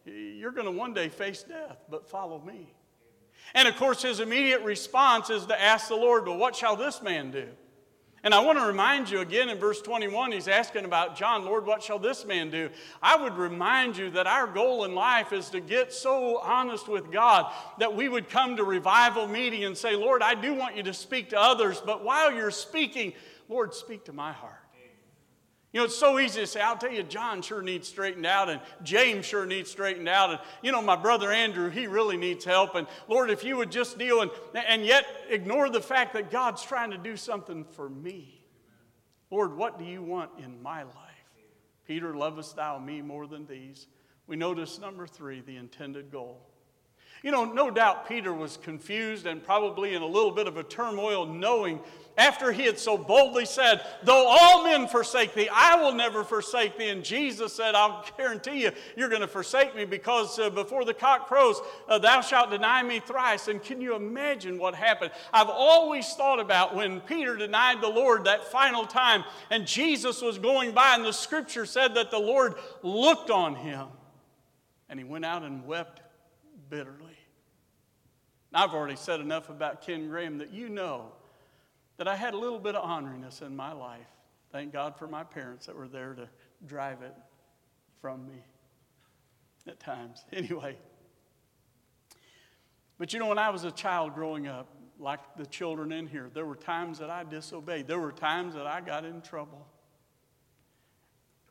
You're 0.05 0.53
going 0.53 0.67
to 0.67 0.73
one 0.73 0.95
day 0.95 1.09
face 1.09 1.43
death, 1.43 1.79
but 1.91 2.09
follow 2.09 2.41
me. 2.41 2.73
And 3.55 3.67
of 3.67 3.77
course, 3.77 4.03
his 4.03 4.21
immediate 4.21 4.63
response 4.63 5.29
is 5.29 5.47
to 5.47 5.61
ask 5.61 5.89
the 5.89 5.97
Lord, 5.97 6.27
Well, 6.27 6.39
what 6.39 6.55
shall 6.55 6.77
this 6.77 7.03
man 7.03 7.33
do? 7.33 7.49
And 8.25 8.33
I 8.33 8.39
want 8.39 8.57
to 8.59 8.65
remind 8.65 9.11
you 9.11 9.19
again 9.19 9.49
in 9.49 9.59
verse 9.59 9.83
21, 9.83 10.31
he's 10.31 10.47
asking 10.47 10.85
about 10.85 11.17
John, 11.17 11.45
Lord, 11.45 11.67
what 11.67 11.83
shall 11.83 11.99
this 11.99 12.25
man 12.25 12.51
do? 12.51 12.71
I 13.03 13.21
would 13.21 13.37
remind 13.37 13.97
you 13.97 14.11
that 14.11 14.29
our 14.29 14.47
goal 14.47 14.85
in 14.85 14.95
life 14.95 15.33
is 15.33 15.51
to 15.51 15.61
get 15.61 15.93
so 15.93 16.39
honest 16.39 16.87
with 16.87 17.11
God 17.11 17.53
that 17.79 17.97
we 17.97 18.09
would 18.09 18.29
come 18.29 18.57
to 18.57 18.65
revival 18.65 19.27
meeting 19.27 19.65
and 19.65 19.77
say, 19.77 19.97
Lord, 19.97 20.23
I 20.23 20.37
do 20.37 20.55
want 20.55 20.77
you 20.77 20.85
to 20.85 20.95
speak 20.95 21.31
to 21.31 21.41
others, 21.41 21.83
but 21.85 22.05
while 22.05 22.33
you're 22.33 22.53
speaking, 22.53 23.13
Lord, 23.49 23.75
speak 23.75 24.05
to 24.05 24.13
my 24.13 24.33
heart. 24.33 24.62
You 25.73 25.81
know, 25.81 25.87
it's 25.87 25.97
so 25.97 26.19
easy 26.19 26.41
to 26.41 26.47
say, 26.47 26.61
I'll 26.61 26.77
tell 26.77 26.93
you, 26.93 27.03
John 27.03 27.41
sure 27.41 27.63
needs 27.63 27.89
straightened 27.89 28.27
out, 28.27 28.51
and 28.51 28.61
James 28.83 29.25
sure 29.25 29.47
needs 29.47 29.71
straightened 29.71 30.09
out, 30.09 30.31
and, 30.31 30.39
you 30.63 30.71
know, 30.71 30.83
my 30.83 30.97
brother 30.97 31.33
Andrew, 31.33 31.71
he 31.71 31.87
really 31.87 32.19
needs 32.19 32.45
help. 32.45 32.75
And 32.75 32.87
Lord, 33.09 33.31
if 33.31 33.43
you 33.43 33.57
would 33.57 33.73
just 33.73 33.99
deal, 33.99 34.21
and, 34.21 34.31
and 34.55 34.85
yet 34.85 35.07
ignore 35.31 35.71
the 35.71 35.81
fact 35.81 36.13
that 36.13 36.31
God's 36.31 36.63
trying 36.63 36.91
to 36.91 36.99
do 36.99 37.17
something 37.17 37.65
for 37.65 37.89
me. 37.89 38.45
Lord, 39.31 39.57
what 39.57 39.79
do 39.79 39.87
you 39.87 40.03
want 40.03 40.31
in 40.39 40.63
my 40.63 40.83
life? 40.83 40.95
Peter, 41.87 42.15
lovest 42.15 42.57
thou 42.57 42.79
me 42.79 43.01
more 43.01 43.27
than 43.27 43.47
these? 43.47 43.87
We 44.27 44.37
notice 44.37 44.79
number 44.79 45.07
three, 45.07 45.41
the 45.41 45.57
intended 45.57 46.13
goal. 46.13 46.52
You 47.23 47.31
know, 47.31 47.45
no 47.45 47.71
doubt 47.71 48.09
Peter 48.09 48.33
was 48.33 48.57
confused 48.57 49.27
and 49.27 49.45
probably 49.45 49.95
in 49.95 50.03
a 50.03 50.07
little 50.07 50.33
bit 50.33 50.49
of 50.49 50.57
a 50.57 50.65
turmoil, 50.65 51.25
knowing 51.25 51.79
after 52.19 52.53
he 52.53 52.65
had 52.65 52.79
so 52.79 52.99
boldly 52.99 53.47
said, 53.47 53.81
Though 54.03 54.27
all 54.29 54.65
men 54.65 54.87
forsake 54.89 55.33
thee, 55.33 55.49
I 55.51 55.77
will 55.77 55.95
never 55.95 56.25
forsake 56.25 56.77
thee. 56.77 56.89
And 56.89 57.05
Jesus 57.05 57.53
said, 57.53 57.75
I'll 57.75 58.05
guarantee 58.19 58.63
you, 58.63 58.73
you're 58.97 59.09
going 59.09 59.23
to 59.23 59.29
forsake 59.29 59.75
me 59.75 59.85
because 59.85 60.39
uh, 60.39 60.51
before 60.51 60.85
the 60.85 60.95
cock 60.95 61.29
crows, 61.29 61.61
uh, 61.89 61.99
thou 61.99 62.21
shalt 62.21 62.51
deny 62.51 62.83
me 62.83 63.01
thrice. 63.01 63.47
And 63.47 63.63
can 63.63 63.81
you 63.81 63.95
imagine 63.95 64.59
what 64.59 64.75
happened? 64.75 65.13
I've 65.33 65.49
always 65.49 66.13
thought 66.15 66.41
about 66.41 66.75
when 66.75 67.01
Peter 67.01 67.37
denied 67.37 67.81
the 67.81 67.89
Lord 67.89 68.25
that 68.25 68.51
final 68.51 68.85
time, 68.85 69.25
and 69.51 69.67
Jesus 69.67 70.21
was 70.21 70.39
going 70.39 70.73
by, 70.73 70.97
and 70.97 71.05
the 71.05 71.13
scripture 71.13 71.67
said 71.67 71.95
that 71.95 72.11
the 72.11 72.19
Lord 72.19 72.55
looked 72.83 73.31
on 73.31 73.55
him, 73.55 73.87
and 74.89 74.99
he 74.99 75.05
went 75.05 75.25
out 75.25 75.45
and 75.45 75.65
wept 75.67 76.03
bitterly. 76.69 77.12
I've 78.55 78.75
already 78.75 78.97
said 78.97 79.21
enough 79.21 79.49
about 79.49 79.85
Ken 79.85 80.09
Graham 80.09 80.38
that 80.38 80.53
you 80.53 80.69
know 80.69 81.12
that 81.97 82.07
I 82.07 82.17
had 82.17 82.35
a 82.35 82.38
little 82.38 82.59
bit 82.59 82.75
of 82.75 82.85
honoriness 82.85 83.43
in 83.43 83.57
my 83.57 83.73
life. 83.73 84.07
Thank 84.51 84.73
God 84.73 84.97
for 84.97 85.07
my 85.07 85.25
parents 85.25 85.67
that 85.67 85.77
were 85.77 85.88
there 85.88 86.15
to 86.15 86.29
drive 86.67 87.03
it 87.03 87.15
from 88.01 88.27
me 88.27 88.45
at 89.67 89.81
times. 89.81 90.25
Anyway. 90.33 90.77
But 92.99 93.12
you 93.12 93.19
know, 93.19 93.27
when 93.27 93.38
I 93.38 93.51
was 93.51 93.65
a 93.65 93.71
child 93.71 94.15
growing 94.15 94.47
up, 94.47 94.69
like 94.99 95.21
the 95.37 95.47
children 95.47 95.91
in 95.91 96.07
here, 96.07 96.31
there 96.33 96.47
were 96.47 96.55
times 96.55 96.99
that 96.99 97.11
I 97.11 97.25
disobeyed. 97.25 97.88
There 97.88 97.99
were 97.99 98.12
times 98.12 98.55
that 98.55 98.67
I 98.67 98.81
got 98.81 99.05
in 99.05 99.21
trouble. 99.23 99.67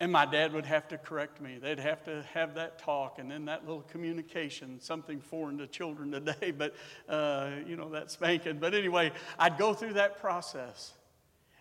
And 0.01 0.11
my 0.11 0.25
dad 0.25 0.51
would 0.53 0.65
have 0.65 0.87
to 0.87 0.97
correct 0.97 1.39
me. 1.39 1.59
They'd 1.61 1.77
have 1.77 2.03
to 2.05 2.25
have 2.33 2.55
that 2.55 2.79
talk 2.79 3.19
and 3.19 3.29
then 3.29 3.45
that 3.45 3.67
little 3.67 3.83
communication, 3.83 4.79
something 4.81 5.21
foreign 5.21 5.59
to 5.59 5.67
children 5.67 6.09
today, 6.09 6.49
but, 6.57 6.73
uh, 7.07 7.51
you 7.67 7.75
know, 7.75 7.87
that 7.89 8.09
spanking. 8.09 8.57
But 8.57 8.73
anyway, 8.73 9.11
I'd 9.37 9.59
go 9.59 9.75
through 9.75 9.93
that 9.93 10.19
process. 10.19 10.93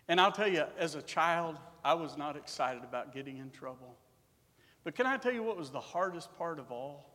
And 0.07 0.19
I'll 0.19 0.31
tell 0.31 0.47
you, 0.47 0.63
as 0.79 0.95
a 0.95 1.03
child, 1.03 1.59
I 1.85 1.93
was 1.93 2.17
not 2.17 2.35
excited 2.35 2.83
about 2.83 3.13
getting 3.13 3.37
in 3.37 3.51
trouble. 3.51 3.95
But 4.83 4.95
can 4.95 5.05
I 5.05 5.17
tell 5.17 5.33
you 5.33 5.43
what 5.43 5.55
was 5.55 5.69
the 5.69 5.79
hardest 5.79 6.35
part 6.35 6.57
of 6.57 6.71
all? 6.71 7.13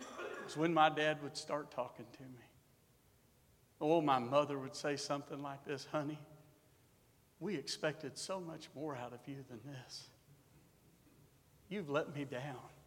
It 0.00 0.06
was 0.46 0.56
when 0.56 0.72
my 0.72 0.88
dad 0.88 1.22
would 1.22 1.36
start 1.36 1.70
talking 1.70 2.06
to 2.10 2.22
me. 2.22 2.46
Oh, 3.82 4.00
my 4.00 4.18
mother 4.18 4.58
would 4.58 4.74
say 4.74 4.96
something 4.96 5.42
like 5.42 5.66
this 5.66 5.86
Honey, 5.92 6.18
we 7.38 7.54
expected 7.54 8.16
so 8.16 8.40
much 8.40 8.70
more 8.74 8.96
out 8.96 9.12
of 9.12 9.20
you 9.26 9.44
than 9.50 9.60
this. 9.70 10.08
You've 11.68 11.90
let 11.90 12.14
me 12.14 12.24
down. 12.24 12.77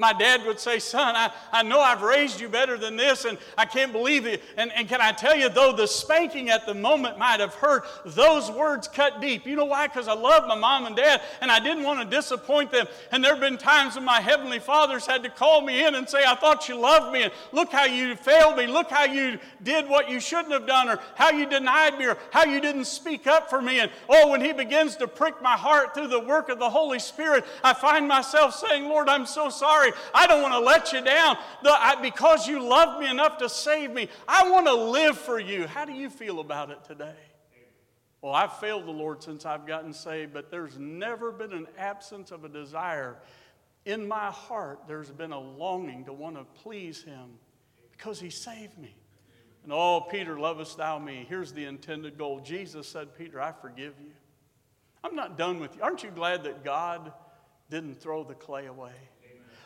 My 0.00 0.12
dad 0.12 0.46
would 0.46 0.60
say, 0.60 0.78
Son, 0.78 1.16
I, 1.16 1.32
I 1.50 1.64
know 1.64 1.80
I've 1.80 2.02
raised 2.02 2.40
you 2.40 2.48
better 2.48 2.78
than 2.78 2.94
this, 2.94 3.24
and 3.24 3.36
I 3.56 3.64
can't 3.64 3.90
believe 3.90 4.26
it. 4.26 4.44
And, 4.56 4.70
and 4.76 4.88
can 4.88 5.00
I 5.00 5.10
tell 5.10 5.36
you, 5.36 5.48
though 5.48 5.72
the 5.72 5.88
spanking 5.88 6.50
at 6.50 6.66
the 6.66 6.74
moment 6.74 7.18
might 7.18 7.40
have 7.40 7.54
hurt, 7.54 7.84
those 8.06 8.48
words 8.48 8.86
cut 8.86 9.20
deep. 9.20 9.44
You 9.44 9.56
know 9.56 9.64
why? 9.64 9.88
Because 9.88 10.06
I 10.06 10.14
love 10.14 10.46
my 10.46 10.54
mom 10.54 10.86
and 10.86 10.94
dad, 10.94 11.20
and 11.40 11.50
I 11.50 11.58
didn't 11.58 11.82
want 11.82 11.98
to 12.08 12.16
disappoint 12.16 12.70
them. 12.70 12.86
And 13.10 13.24
there 13.24 13.32
have 13.32 13.40
been 13.40 13.58
times 13.58 13.96
when 13.96 14.04
my 14.04 14.20
heavenly 14.20 14.60
fathers 14.60 15.04
had 15.04 15.24
to 15.24 15.30
call 15.30 15.62
me 15.62 15.84
in 15.84 15.96
and 15.96 16.08
say, 16.08 16.22
I 16.24 16.36
thought 16.36 16.68
you 16.68 16.78
loved 16.78 17.12
me, 17.12 17.24
and 17.24 17.32
look 17.50 17.72
how 17.72 17.86
you 17.86 18.14
failed 18.14 18.56
me. 18.56 18.68
Look 18.68 18.90
how 18.90 19.04
you 19.04 19.40
did 19.64 19.88
what 19.88 20.08
you 20.08 20.20
shouldn't 20.20 20.52
have 20.52 20.68
done, 20.68 20.88
or 20.90 21.00
how 21.16 21.30
you 21.30 21.44
denied 21.44 21.98
me, 21.98 22.06
or 22.06 22.18
how 22.30 22.44
you 22.44 22.60
didn't 22.60 22.84
speak 22.84 23.26
up 23.26 23.50
for 23.50 23.60
me. 23.60 23.80
And 23.80 23.90
oh, 24.08 24.30
when 24.30 24.42
he 24.42 24.52
begins 24.52 24.94
to 24.98 25.08
prick 25.08 25.42
my 25.42 25.56
heart 25.56 25.92
through 25.92 26.06
the 26.06 26.20
work 26.20 26.50
of 26.50 26.60
the 26.60 26.70
Holy 26.70 27.00
Spirit, 27.00 27.44
I 27.64 27.74
find 27.74 28.06
myself 28.06 28.54
saying, 28.54 28.84
Lord, 28.84 29.08
I'm 29.08 29.26
so 29.26 29.48
sorry. 29.48 29.87
I 30.14 30.26
don't 30.26 30.42
want 30.42 30.54
to 30.54 30.60
let 30.60 30.92
you 30.92 31.00
down. 31.02 31.36
The, 31.62 31.70
I, 31.70 32.00
because 32.00 32.46
you 32.46 32.62
loved 32.62 33.00
me 33.00 33.10
enough 33.10 33.38
to 33.38 33.48
save 33.48 33.92
me, 33.92 34.08
I 34.26 34.50
want 34.50 34.66
to 34.66 34.74
live 34.74 35.18
for 35.18 35.38
you. 35.38 35.66
How 35.66 35.84
do 35.84 35.92
you 35.92 36.10
feel 36.10 36.40
about 36.40 36.70
it 36.70 36.84
today? 36.84 37.14
Well, 38.20 38.34
I've 38.34 38.58
failed 38.58 38.86
the 38.86 38.92
Lord 38.92 39.22
since 39.22 39.46
I've 39.46 39.66
gotten 39.66 39.92
saved, 39.92 40.32
but 40.32 40.50
there's 40.50 40.78
never 40.78 41.30
been 41.30 41.52
an 41.52 41.68
absence 41.78 42.32
of 42.32 42.44
a 42.44 42.48
desire. 42.48 43.16
In 43.84 44.08
my 44.08 44.26
heart, 44.26 44.80
there's 44.88 45.10
been 45.10 45.32
a 45.32 45.38
longing 45.38 46.04
to 46.06 46.12
want 46.12 46.36
to 46.36 46.44
please 46.62 47.02
Him 47.02 47.38
because 47.92 48.18
He 48.18 48.30
saved 48.30 48.76
me. 48.76 48.94
And 49.62 49.72
oh, 49.72 50.00
Peter, 50.00 50.38
lovest 50.38 50.78
thou 50.78 50.98
me? 50.98 51.26
Here's 51.28 51.52
the 51.52 51.64
intended 51.64 52.18
goal. 52.18 52.40
Jesus 52.40 52.88
said, 52.88 53.16
Peter, 53.16 53.40
I 53.40 53.52
forgive 53.52 53.94
you. 54.00 54.12
I'm 55.04 55.14
not 55.14 55.38
done 55.38 55.60
with 55.60 55.76
you. 55.76 55.82
Aren't 55.82 56.02
you 56.02 56.10
glad 56.10 56.44
that 56.44 56.64
God 56.64 57.12
didn't 57.70 58.00
throw 58.00 58.24
the 58.24 58.34
clay 58.34 58.66
away? 58.66 58.92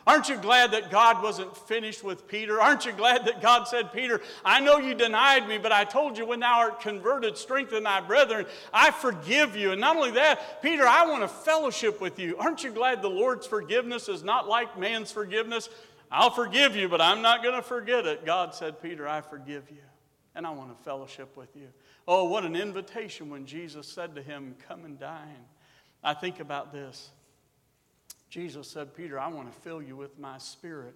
Aren't 0.05 0.27
you 0.27 0.37
glad 0.37 0.71
that 0.71 0.91
God 0.91 1.23
wasn't 1.23 1.55
finished 1.55 2.03
with 2.03 2.27
Peter? 2.27 2.59
Aren't 2.59 2.85
you 2.85 2.91
glad 2.91 3.25
that 3.25 3.41
God 3.41 3.69
said, 3.69 3.93
Peter, 3.93 4.19
I 4.43 4.59
know 4.59 4.77
you 4.77 4.93
denied 4.93 5.47
me, 5.47 5.57
but 5.57 5.71
I 5.71 5.85
told 5.85 6.17
you 6.17 6.25
when 6.25 6.41
thou 6.41 6.59
art 6.59 6.81
converted, 6.81 7.37
strengthen 7.37 7.83
thy 7.83 8.01
brethren. 8.01 8.45
I 8.73 8.91
forgive 8.91 9.55
you. 9.55 9.71
And 9.71 9.79
not 9.79 9.95
only 9.95 10.11
that, 10.11 10.61
Peter, 10.61 10.85
I 10.85 11.05
want 11.05 11.21
to 11.21 11.29
fellowship 11.29 12.01
with 12.01 12.19
you. 12.19 12.35
Aren't 12.37 12.65
you 12.65 12.71
glad 12.71 13.01
the 13.01 13.09
Lord's 13.09 13.47
forgiveness 13.47 14.09
is 14.09 14.23
not 14.23 14.49
like 14.49 14.77
man's 14.77 15.11
forgiveness? 15.11 15.69
I'll 16.11 16.31
forgive 16.31 16.75
you, 16.75 16.89
but 16.89 16.99
I'm 16.99 17.21
not 17.21 17.41
going 17.41 17.55
to 17.55 17.63
forget 17.63 18.05
it. 18.05 18.25
God 18.25 18.53
said, 18.53 18.81
Peter, 18.81 19.07
I 19.07 19.21
forgive 19.21 19.71
you, 19.71 19.81
and 20.35 20.45
I 20.45 20.51
want 20.51 20.77
to 20.77 20.83
fellowship 20.83 21.37
with 21.37 21.55
you. 21.55 21.69
Oh, 22.07 22.25
what 22.25 22.43
an 22.43 22.57
invitation 22.57 23.29
when 23.29 23.45
Jesus 23.45 23.87
said 23.87 24.15
to 24.15 24.21
him, 24.21 24.55
Come 24.67 24.83
and 24.83 24.99
dine. 24.99 25.45
I 26.03 26.13
think 26.13 26.41
about 26.41 26.73
this. 26.73 27.09
Jesus 28.33 28.67
said, 28.67 28.95
Peter, 28.95 29.19
I 29.19 29.27
want 29.27 29.53
to 29.53 29.59
fill 29.59 29.79
you 29.79 29.95
with 29.95 30.17
my 30.17 30.39
spirit, 30.39 30.95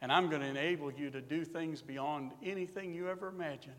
and 0.00 0.10
I'm 0.10 0.30
going 0.30 0.40
to 0.40 0.48
enable 0.48 0.90
you 0.90 1.10
to 1.10 1.20
do 1.20 1.44
things 1.44 1.82
beyond 1.82 2.32
anything 2.42 2.94
you 2.94 3.10
ever 3.10 3.28
imagined. 3.28 3.76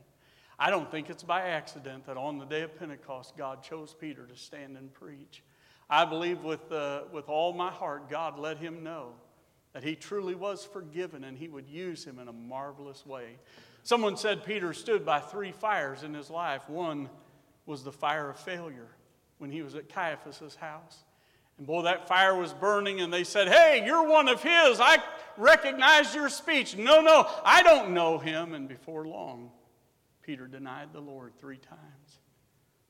I 0.59 0.69
don't 0.69 0.91
think 0.91 1.09
it's 1.09 1.23
by 1.23 1.47
accident 1.47 2.05
that 2.05 2.15
on 2.15 2.37
the 2.37 2.45
day 2.45 2.61
of 2.61 2.77
Pentecost, 2.77 3.35
God 3.35 3.63
chose 3.63 3.95
Peter 3.99 4.27
to 4.27 4.37
stand 4.37 4.77
and 4.77 4.93
preach. 4.93 5.41
I 5.89 6.05
believe 6.05 6.43
with, 6.43 6.71
uh, 6.71 7.05
with 7.11 7.27
all 7.27 7.53
my 7.53 7.71
heart, 7.71 8.07
God 8.07 8.37
let 8.37 8.59
him 8.59 8.83
know 8.83 9.13
that 9.73 9.83
he 9.83 9.95
truly 9.95 10.35
was 10.35 10.63
forgiven 10.63 11.23
and 11.23 11.35
he 11.35 11.47
would 11.47 11.67
use 11.67 12.05
him 12.05 12.19
in 12.19 12.27
a 12.27 12.33
marvelous 12.33 13.03
way. 13.03 13.39
Someone 13.81 14.15
said 14.15 14.45
Peter 14.45 14.73
stood 14.73 15.03
by 15.03 15.21
three 15.21 15.53
fires 15.53 16.03
in 16.03 16.13
his 16.13 16.29
life. 16.29 16.69
One 16.69 17.09
was 17.65 17.83
the 17.83 17.91
fire 17.91 18.29
of 18.29 18.37
failure 18.37 18.89
when 19.39 19.49
he 19.49 19.63
was 19.63 19.73
at 19.73 19.89
Caiaphas's 19.89 20.53
house. 20.53 20.99
And 21.57 21.67
boy, 21.67 21.83
that 21.83 22.07
fire 22.07 22.35
was 22.35 22.53
burning, 22.53 23.01
and 23.01 23.13
they 23.13 23.23
said, 23.23 23.47
Hey, 23.47 23.83
you're 23.85 24.07
one 24.07 24.27
of 24.27 24.41
his. 24.41 24.79
I 24.79 24.97
recognize 25.37 26.13
your 26.15 26.29
speech. 26.29 26.77
No, 26.77 27.01
no, 27.01 27.29
I 27.43 27.63
don't 27.63 27.93
know 27.93 28.17
him. 28.17 28.53
And 28.53 28.67
before 28.67 29.05
long, 29.05 29.51
Peter 30.21 30.47
denied 30.47 30.89
the 30.93 30.99
Lord 30.99 31.33
three 31.37 31.57
times. 31.57 32.19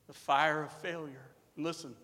The 0.08 0.14
fire 0.14 0.64
of 0.64 0.72
failure. 0.82 1.32
Listen, 1.58 1.96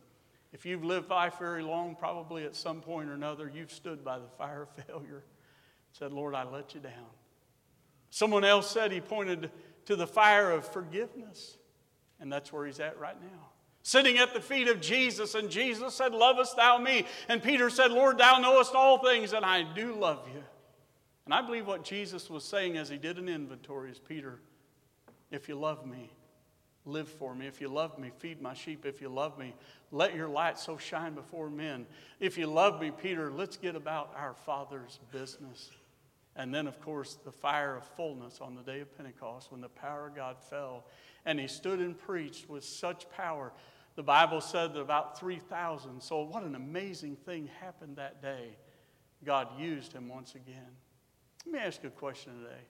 if 0.54 0.66
you've 0.66 0.84
lived 0.84 1.10
life 1.10 1.38
very 1.40 1.64
long, 1.64 1.96
probably 1.96 2.44
at 2.46 2.56
some 2.56 2.82
point 2.82 3.10
or 3.10 3.14
another, 3.14 3.52
you've 3.54 3.72
stood 3.72 4.04
by 4.04 4.20
the 4.20 4.28
fire 4.38 4.64
of 4.64 4.86
failure. 4.86 5.24
Said, 5.92 6.12
Lord, 6.14 6.36
I 6.36 6.44
let 6.44 6.74
you 6.74 6.80
down. 6.80 6.92
Someone 8.10 8.44
else 8.44 8.70
said 8.70 8.92
he 8.92 9.02
pointed 9.02 9.52
to 9.86 9.96
the 9.96 10.08
fire 10.08 10.52
of 10.52 10.66
forgiveness. 10.66 11.58
And 12.20 12.32
that's 12.32 12.52
where 12.52 12.66
he's 12.66 12.80
at 12.80 13.00
right 13.00 13.20
now 13.22 13.50
sitting 13.88 14.18
at 14.18 14.34
the 14.34 14.42
feet 14.42 14.68
of 14.68 14.82
Jesus, 14.82 15.34
and 15.34 15.50
Jesus 15.50 15.96
said, 15.96 16.14
Lovest 16.14 16.58
thou 16.58 16.78
me? 16.78 17.06
And 17.30 17.42
Peter 17.42 17.70
said, 17.70 17.90
Lord, 17.90 18.18
thou 18.18 18.38
knowest 18.38 18.76
all 18.76 18.98
things, 18.98 19.32
and 19.32 19.46
I 19.46 19.64
do 19.64 19.94
love 19.94 20.28
you. 20.34 20.44
And 21.24 21.34
I 21.34 21.42
believe 21.42 21.68
what 21.68 21.86
Jesus 21.86 22.30
was 22.30 22.44
saying 22.44 22.76
as 22.76 22.90
he 22.90 22.98
did 22.98 23.18
an 23.18 23.30
inventory 23.30 23.90
is, 23.90 23.98
Peter, 23.98 24.42
if 25.32 25.48
you 25.48 25.56
love 25.56 25.86
me, 25.86 26.12
live 26.84 27.08
for 27.08 27.34
me. 27.34 27.48
If 27.48 27.62
you 27.62 27.70
love 27.70 27.98
me, 27.98 28.12
feed 28.18 28.42
my 28.42 28.54
sheep. 28.54 28.86
If 28.86 29.00
you 29.00 29.08
love 29.08 29.38
me, 29.40 29.56
let 29.94 30.14
your 30.14 30.28
light 30.28 30.60
so 30.60 30.78
shine 30.78 31.14
before 31.14 31.50
men. 31.50 31.86
If 32.20 32.38
you 32.38 32.48
love 32.48 32.82
me, 32.82 32.92
Peter, 32.92 33.32
let's 33.32 33.56
get 33.56 33.78
about 33.78 34.14
our 34.18 34.34
Father's 34.34 35.00
business. 35.14 35.72
And 36.36 36.54
then, 36.54 36.68
of 36.68 36.82
course, 36.82 37.18
the 37.24 37.32
fire 37.32 37.78
of 37.78 37.86
fullness 37.96 38.42
on 38.42 38.54
the 38.54 38.64
day 38.64 38.82
of 38.82 38.98
Pentecost 38.98 39.50
when 39.50 39.62
the 39.62 39.70
power 39.70 40.08
of 40.08 40.16
God 40.16 40.36
fell. 40.42 40.84
And 41.26 41.40
he 41.40 41.48
stood 41.48 41.80
and 41.80 41.98
preached 41.98 42.50
with 42.50 42.66
such 42.66 43.10
power 43.10 43.54
the 43.98 44.04
Bible 44.04 44.42
said 44.42 44.76
that 44.76 44.80
about 44.80 45.20
3,000. 45.20 46.02
So, 46.02 46.22
what 46.22 46.44
an 46.44 46.54
amazing 46.54 47.16
thing 47.26 47.50
happened 47.60 47.96
that 47.98 48.22
day. 48.22 48.56
God 49.26 49.48
used 49.60 49.92
him 49.92 50.08
once 50.08 50.36
again. 50.36 50.70
Let 51.46 51.54
me 51.54 51.60
ask 51.60 51.82
you 51.82 51.90
a 51.90 51.92
question 51.92 52.34
today. 52.44 52.62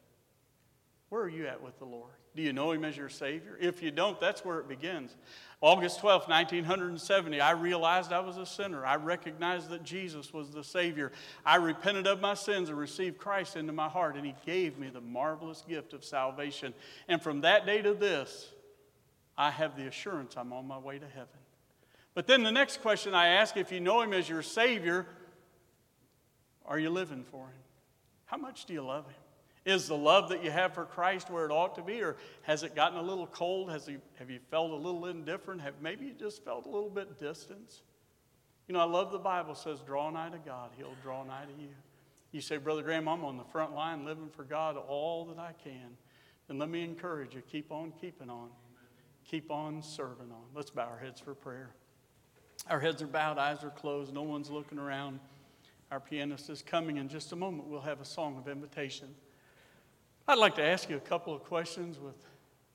Where 1.10 1.22
are 1.22 1.30
you 1.30 1.46
at 1.48 1.62
with 1.62 1.78
the 1.80 1.86
Lord? 1.86 2.14
Do 2.34 2.42
you 2.42 2.54
know 2.54 2.72
him 2.72 2.86
as 2.86 2.96
your 2.96 3.10
Savior? 3.10 3.58
If 3.60 3.84
you 3.84 3.92
don't, 3.92 4.20
that's 4.22 4.46
where 4.46 4.60
it 4.60 4.70
begins. 4.70 5.16
August 5.60 6.00
12, 6.00 6.30
1970, 6.30 7.42
I 7.42 7.52
realized 7.52 8.14
I 8.14 8.20
was 8.20 8.38
a 8.38 8.46
sinner. 8.46 8.86
I 8.86 8.96
recognized 8.96 9.70
that 9.70 9.84
Jesus 9.84 10.32
was 10.32 10.52
the 10.52 10.64
Savior. 10.64 11.12
I 11.46 11.58
repented 11.58 12.08
of 12.08 12.22
my 12.22 12.36
sins 12.36 12.70
and 12.70 12.78
received 12.78 13.18
Christ 13.18 13.58
into 13.58 13.74
my 13.74 13.90
heart, 13.90 14.16
and 14.16 14.26
He 14.26 14.36
gave 14.46 14.78
me 14.78 14.90
the 14.90 15.02
marvelous 15.02 15.64
gift 15.68 15.94
of 15.94 16.06
salvation. 16.06 16.74
And 17.10 17.22
from 17.22 17.42
that 17.42 17.66
day 17.66 17.82
to 17.82 17.94
this, 17.94 18.50
I 19.38 19.52
have 19.52 19.78
the 19.78 19.88
assurance 19.88 20.36
I'm 20.36 20.52
on 20.52 20.68
my 20.68 20.78
way 20.78 20.98
to 20.98 21.08
heaven. 21.08 21.28
But 22.14 22.26
then 22.26 22.42
the 22.42 22.52
next 22.52 22.82
question 22.82 23.14
I 23.14 23.28
ask 23.28 23.56
if 23.58 23.72
you 23.72 23.80
know 23.80 24.02
Him 24.02 24.14
as 24.14 24.28
your 24.28 24.42
Savior, 24.42 25.06
are 26.66 26.80
you 26.80 26.90
living 26.90 27.24
for 27.24 27.46
Him? 27.46 27.62
How 28.26 28.38
much 28.38 28.66
do 28.66 28.74
you 28.74 28.82
love 28.82 29.06
Him? 29.06 29.16
Is 29.66 29.88
the 29.88 29.98
love 29.98 30.30
that 30.30 30.44
you 30.44 30.50
have 30.50 30.74
for 30.74 30.86
Christ 30.86 31.30
where 31.30 31.46
it 31.46 31.52
ought 31.52 31.76
to 31.76 31.82
be, 31.82 32.02
or 32.02 32.16
has 32.44 32.64
it 32.64 32.74
gotten 32.74 32.98
a 32.98 33.02
little 33.02 33.28
cold? 33.28 33.70
Has 33.70 33.86
he, 33.86 33.98
have 34.18 34.30
you 34.30 34.40
felt 34.50 34.72
a 34.72 34.76
little 34.76 35.06
indifferent? 35.06 35.62
Have 35.62 35.76
maybe 35.82 36.06
you 36.06 36.14
just 36.14 36.44
felt 36.44 36.66
a 36.66 36.70
little 36.70 36.90
bit 36.90 37.20
distance? 37.20 37.82
You 38.68 38.74
know, 38.74 38.80
I 38.80 38.86
love 38.86 39.12
the 39.12 39.20
Bible 39.20 39.56
says, 39.56 39.82
draw 39.82 40.10
nigh 40.10 40.30
to 40.30 40.38
God, 40.38 40.72
He'll 40.78 40.96
draw 41.04 41.24
nigh 41.24 41.46
to 41.46 41.62
you. 41.62 41.70
You 42.32 42.42
say, 42.42 42.58
Brother 42.58 42.82
Graham, 42.82 43.08
I'm 43.08 43.24
on 43.24 43.38
the 43.38 43.44
front 43.44 43.76
line 43.76 44.06
living 44.06 44.30
for 44.30 44.44
God 44.44 44.78
all 44.78 45.26
that 45.26 45.38
I 45.38 45.52
can. 45.64 45.98
Then 46.48 46.58
let 46.58 46.70
me 46.70 46.84
encourage 46.84 47.36
you, 47.36 47.42
keep 47.42 47.72
on 47.72 47.94
keeping 48.00 48.30
on 48.30 48.50
keep 49.28 49.52
on 49.52 49.82
serving 49.82 50.32
on. 50.32 50.46
Let's 50.56 50.72
bow 50.72 50.88
our 50.88 50.98
heads 50.98 51.20
for 51.20 51.36
prayer. 51.36 51.70
Our 52.70 52.80
heads 52.80 53.02
are 53.02 53.08
bowed, 53.08 53.38
eyes 53.38 53.64
are 53.64 53.70
closed, 53.70 54.14
no 54.14 54.24
one's 54.24 54.50
looking 54.50 54.80
around. 54.80 55.20
Our 55.92 56.00
pianist 56.00 56.50
is 56.50 56.62
coming 56.62 56.98
in 56.98 57.08
just 57.08 57.32
a 57.32 57.36
moment. 57.36 57.68
We'll 57.68 57.82
have 57.82 58.02
a 58.02 58.06
song 58.06 58.38
of 58.38 58.48
invitation. 58.48 59.08
I'd 60.28 60.38
like 60.38 60.56
to 60.56 60.64
ask 60.64 60.90
you 60.90 60.98
a 60.98 61.02
couple 61.02 61.34
of 61.34 61.44
questions 61.44 62.00
with 62.00 62.16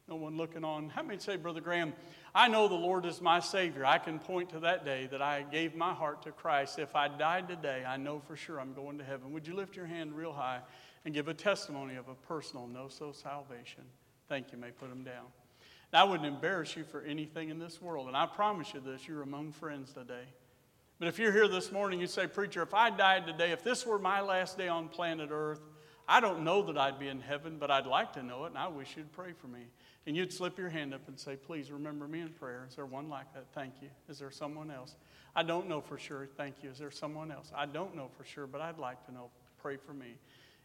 no 0.08 0.16
one 0.16 0.36
looking 0.36 0.64
on. 0.64 0.88
How 0.88 1.02
many 1.02 1.18
say, 1.18 1.36
Brother 1.36 1.60
Graham, 1.60 1.92
I 2.34 2.48
know 2.48 2.68
the 2.68 2.74
Lord 2.74 3.04
is 3.04 3.20
my 3.20 3.40
Savior. 3.40 3.84
I 3.84 3.98
can 3.98 4.18
point 4.18 4.50
to 4.50 4.60
that 4.60 4.84
day 4.84 5.08
that 5.10 5.20
I 5.20 5.42
gave 5.42 5.74
my 5.74 5.92
heart 5.92 6.22
to 6.22 6.32
Christ. 6.32 6.78
If 6.78 6.96
I 6.96 7.08
died 7.08 7.48
today, 7.48 7.84
I 7.86 7.98
know 7.98 8.20
for 8.20 8.36
sure 8.36 8.58
I'm 8.58 8.72
going 8.72 8.98
to 8.98 9.04
heaven. 9.04 9.32
Would 9.32 9.46
you 9.46 9.54
lift 9.54 9.76
your 9.76 9.86
hand 9.86 10.14
real 10.14 10.32
high 10.32 10.60
and 11.04 11.12
give 11.12 11.28
a 11.28 11.34
testimony 11.34 11.96
of 11.96 12.08
a 12.08 12.14
personal 12.14 12.66
no 12.66 12.88
so 12.88 13.12
salvation? 13.12 13.84
Thank 14.28 14.52
you. 14.52 14.58
may 14.58 14.70
put 14.70 14.88
them 14.88 15.04
down. 15.04 15.26
I 15.92 16.04
wouldn't 16.04 16.26
embarrass 16.26 16.76
you 16.76 16.84
for 16.84 17.02
anything 17.02 17.50
in 17.50 17.58
this 17.58 17.80
world. 17.80 18.08
And 18.08 18.16
I 18.16 18.26
promise 18.26 18.72
you 18.72 18.80
this, 18.80 19.06
you're 19.06 19.22
among 19.22 19.52
friends 19.52 19.92
today. 19.92 20.24
But 20.98 21.08
if 21.08 21.18
you're 21.18 21.32
here 21.32 21.48
this 21.48 21.72
morning, 21.72 22.00
you 22.00 22.06
say, 22.06 22.26
Preacher, 22.26 22.62
if 22.62 22.74
I 22.74 22.88
died 22.88 23.26
today, 23.26 23.50
if 23.50 23.62
this 23.64 23.84
were 23.84 23.98
my 23.98 24.20
last 24.20 24.56
day 24.56 24.68
on 24.68 24.88
planet 24.88 25.30
Earth, 25.32 25.60
I 26.08 26.20
don't 26.20 26.44
know 26.44 26.62
that 26.62 26.78
I'd 26.78 26.98
be 26.98 27.08
in 27.08 27.20
heaven, 27.20 27.56
but 27.58 27.70
I'd 27.70 27.86
like 27.86 28.12
to 28.14 28.22
know 28.22 28.44
it, 28.44 28.48
and 28.48 28.58
I 28.58 28.68
wish 28.68 28.96
you'd 28.96 29.12
pray 29.12 29.32
for 29.32 29.48
me. 29.48 29.66
And 30.06 30.16
you'd 30.16 30.32
slip 30.32 30.58
your 30.58 30.68
hand 30.68 30.94
up 30.94 31.06
and 31.08 31.18
say, 31.18 31.36
Please 31.36 31.70
remember 31.70 32.08
me 32.08 32.20
in 32.20 32.28
prayer. 32.30 32.66
Is 32.68 32.74
there 32.74 32.86
one 32.86 33.08
like 33.08 33.32
that? 33.34 33.46
Thank 33.54 33.74
you. 33.82 33.88
Is 34.08 34.18
there 34.18 34.30
someone 34.30 34.70
else? 34.70 34.96
I 35.34 35.42
don't 35.42 35.68
know 35.68 35.80
for 35.80 35.98
sure. 35.98 36.28
Thank 36.36 36.56
you. 36.62 36.70
Is 36.70 36.78
there 36.78 36.90
someone 36.90 37.30
else? 37.30 37.52
I 37.54 37.66
don't 37.66 37.96
know 37.96 38.08
for 38.16 38.24
sure, 38.24 38.46
but 38.46 38.60
I'd 38.60 38.78
like 38.78 39.04
to 39.06 39.12
know. 39.12 39.30
Pray 39.60 39.76
for 39.76 39.94
me. 39.94 40.16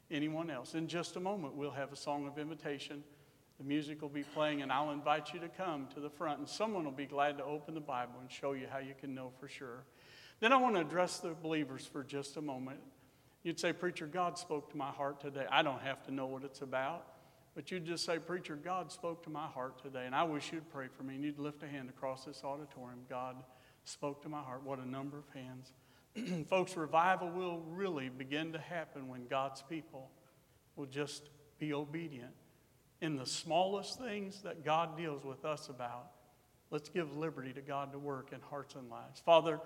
Anyone 0.10 0.50
else? 0.50 0.74
In 0.74 0.88
just 0.88 1.16
a 1.16 1.20
moment, 1.20 1.56
we'll 1.56 1.72
have 1.72 1.92
a 1.92 1.96
song 1.96 2.28
of 2.28 2.38
invitation. 2.38 3.04
The 3.58 3.64
music 3.64 4.02
will 4.02 4.10
be 4.10 4.24
playing, 4.24 4.62
and 4.62 4.72
I'll 4.72 4.92
invite 4.92 5.34
you 5.34 5.40
to 5.40 5.50
come 5.50 5.88
to 5.96 6.00
the 6.00 6.10
front, 6.10 6.40
and 6.40 6.48
someone 6.48 6.84
will 6.84 6.92
be 6.92 7.08
glad 7.08 7.40
to 7.40 7.44
open 7.44 7.74
the 7.74 7.82
Bible 7.82 8.14
and 8.22 8.32
show 8.32 8.54
you 8.54 8.68
how 8.72 8.78
you 8.78 8.94
can 9.00 9.16
know 9.16 9.32
for 9.40 9.48
sure. 9.48 9.84
Then 10.40 10.54
I 10.54 10.58
want 10.58 10.76
to 10.76 10.82
address 10.82 11.20
the 11.20 11.30
believers 11.30 11.86
for 11.86 12.04
just 12.04 12.38
a 12.38 12.42
moment. 12.42 12.80
You'd 13.42 13.60
say, 13.60 13.74
Preacher, 13.74 14.06
God 14.06 14.38
spoke 14.38 14.70
to 14.72 14.78
my 14.78 14.92
heart 14.92 15.20
today. 15.20 15.46
I 15.50 15.64
don't 15.64 15.82
have 15.82 16.04
to 16.04 16.14
know 16.14 16.28
what 16.28 16.44
it's 16.44 16.62
about, 16.62 17.08
but 17.56 17.72
you'd 17.72 17.86
just 17.86 18.06
say, 18.06 18.20
Preacher, 18.20 18.56
God 18.56 18.92
spoke 18.92 19.24
to 19.24 19.32
my 19.32 19.48
heart 19.48 19.82
today, 19.82 20.06
and 20.06 20.14
I 20.14 20.24
wish 20.24 20.52
you'd 20.54 20.70
pray 20.70 20.88
for 20.96 21.02
me. 21.02 21.16
And 21.16 21.24
you'd 21.24 21.40
lift 21.40 21.64
a 21.64 21.68
hand 21.68 21.90
across 21.90 22.26
this 22.26 22.44
auditorium. 22.44 23.00
God 23.10 23.38
spoke 23.86 24.22
to 24.22 24.30
my 24.30 24.42
heart. 24.42 24.64
What 24.64 24.78
a 24.78 24.88
number 24.88 25.18
of 25.18 25.26
hands. 25.34 25.74
Folks, 26.50 26.78
revival 26.78 27.32
will 27.32 27.62
really 27.72 28.10
begin 28.10 28.54
to 28.54 28.60
happen 28.60 29.08
when 29.08 29.26
God's 29.26 29.64
people 29.64 30.12
will 30.76 30.86
just 30.86 31.30
be 31.58 31.74
obedient 31.74 32.34
in 33.02 33.16
the 33.16 33.26
smallest 33.26 34.00
things 34.00 34.42
that 34.42 34.66
God 34.66 34.98
deals 34.98 35.24
with 35.24 35.46
us 35.46 35.70
about, 35.70 36.12
let's 36.72 36.90
give 36.90 37.16
liberty 37.16 37.54
to 37.54 37.62
God 37.62 37.92
to 37.92 38.00
work 38.00 38.32
in 38.34 38.40
hearts 38.42 38.76
and 38.76 38.90
lives. 38.90 39.22
Father, 39.26 39.60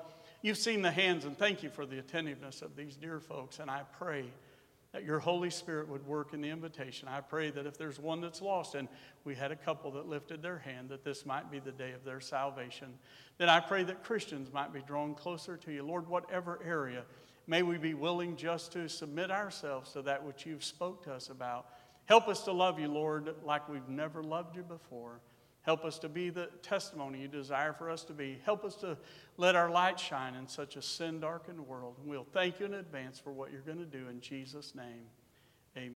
You've 0.44 0.58
seen 0.58 0.82
the 0.82 0.92
hands, 0.92 1.26
and 1.26 1.38
thank 1.38 1.62
you 1.62 1.70
for 1.70 1.86
the 1.86 2.00
attentiveness 2.00 2.64
of 2.64 2.76
these 2.76 2.96
dear 2.96 3.20
folks. 3.20 3.60
And 3.60 3.70
I 3.70 3.82
pray 4.00 4.26
that 4.92 5.04
your 5.04 5.20
Holy 5.20 5.52
Spirit 5.52 5.88
would 5.88 6.06
work 6.08 6.34
in 6.34 6.42
the 6.42 6.50
invitation. 6.50 7.08
I 7.08 7.22
pray 7.22 7.52
that 7.52 7.68
if 7.68 7.78
there's 7.78 8.00
one 8.00 8.22
that's 8.22 8.42
lost, 8.42 8.74
and 8.74 8.88
we 9.24 9.36
had 9.36 9.52
a 9.52 9.56
couple 9.56 9.92
that 9.92 10.08
lifted 10.08 10.42
their 10.42 10.58
hand, 10.58 10.90
that 10.90 11.04
this 11.04 11.28
might 11.28 11.52
be 11.52 11.60
the 11.60 11.72
day 11.72 11.92
of 11.92 12.04
their 12.04 12.20
salvation. 12.20 12.88
That 13.38 13.50
I 13.50 13.60
pray 13.60 13.84
that 13.84 14.04
Christians 14.04 14.52
might 14.52 14.74
be 14.74 14.82
drawn 14.82 15.14
closer 15.14 15.58
to 15.58 15.72
you. 15.72 15.84
Lord, 15.84 16.08
whatever 16.08 16.60
area, 16.66 17.04
may 17.46 17.62
we 17.62 17.78
be 17.78 17.94
willing 17.94 18.36
just 18.36 18.72
to 18.72 18.90
submit 18.90 19.30
ourselves 19.30 19.92
to 19.92 20.02
that 20.02 20.26
which 20.26 20.48
you've 20.48 20.64
spoke 20.64 21.04
to 21.04 21.14
us 21.14 21.30
about. 21.30 21.68
Help 22.06 22.28
us 22.28 22.44
to 22.44 22.52
love 22.52 22.80
you, 22.80 22.88
Lord, 22.88 23.34
like 23.46 23.70
we've 23.70 23.88
never 23.88 24.24
loved 24.24 24.56
you 24.56 24.64
before. 24.64 25.22
Help 25.64 25.86
us 25.86 26.00
to 26.00 26.10
be 26.10 26.30
the 26.30 26.50
testimony 26.64 27.22
you 27.22 27.28
desire 27.28 27.72
for 27.72 27.90
us 27.90 28.04
to 28.06 28.14
be. 28.14 28.40
Help 28.44 28.66
us 28.66 28.76
to 28.76 28.98
let 29.38 29.56
our 29.56 29.70
light 29.70 30.00
shine 30.00 30.34
in 30.34 30.48
such 30.48 30.76
a 30.76 30.82
sin 30.82 31.20
darkened 31.20 31.60
world. 31.60 31.96
And 32.02 32.10
we'll 32.10 32.28
thank 32.34 32.60
you 32.60 32.66
in 32.66 32.74
advance 32.74 33.20
for 33.20 33.32
what 33.32 33.52
you're 33.52 33.62
going 33.62 33.78
to 33.78 33.86
do 33.86 34.08
in 34.10 34.22
Jesus' 34.22 34.74
name. 34.74 35.06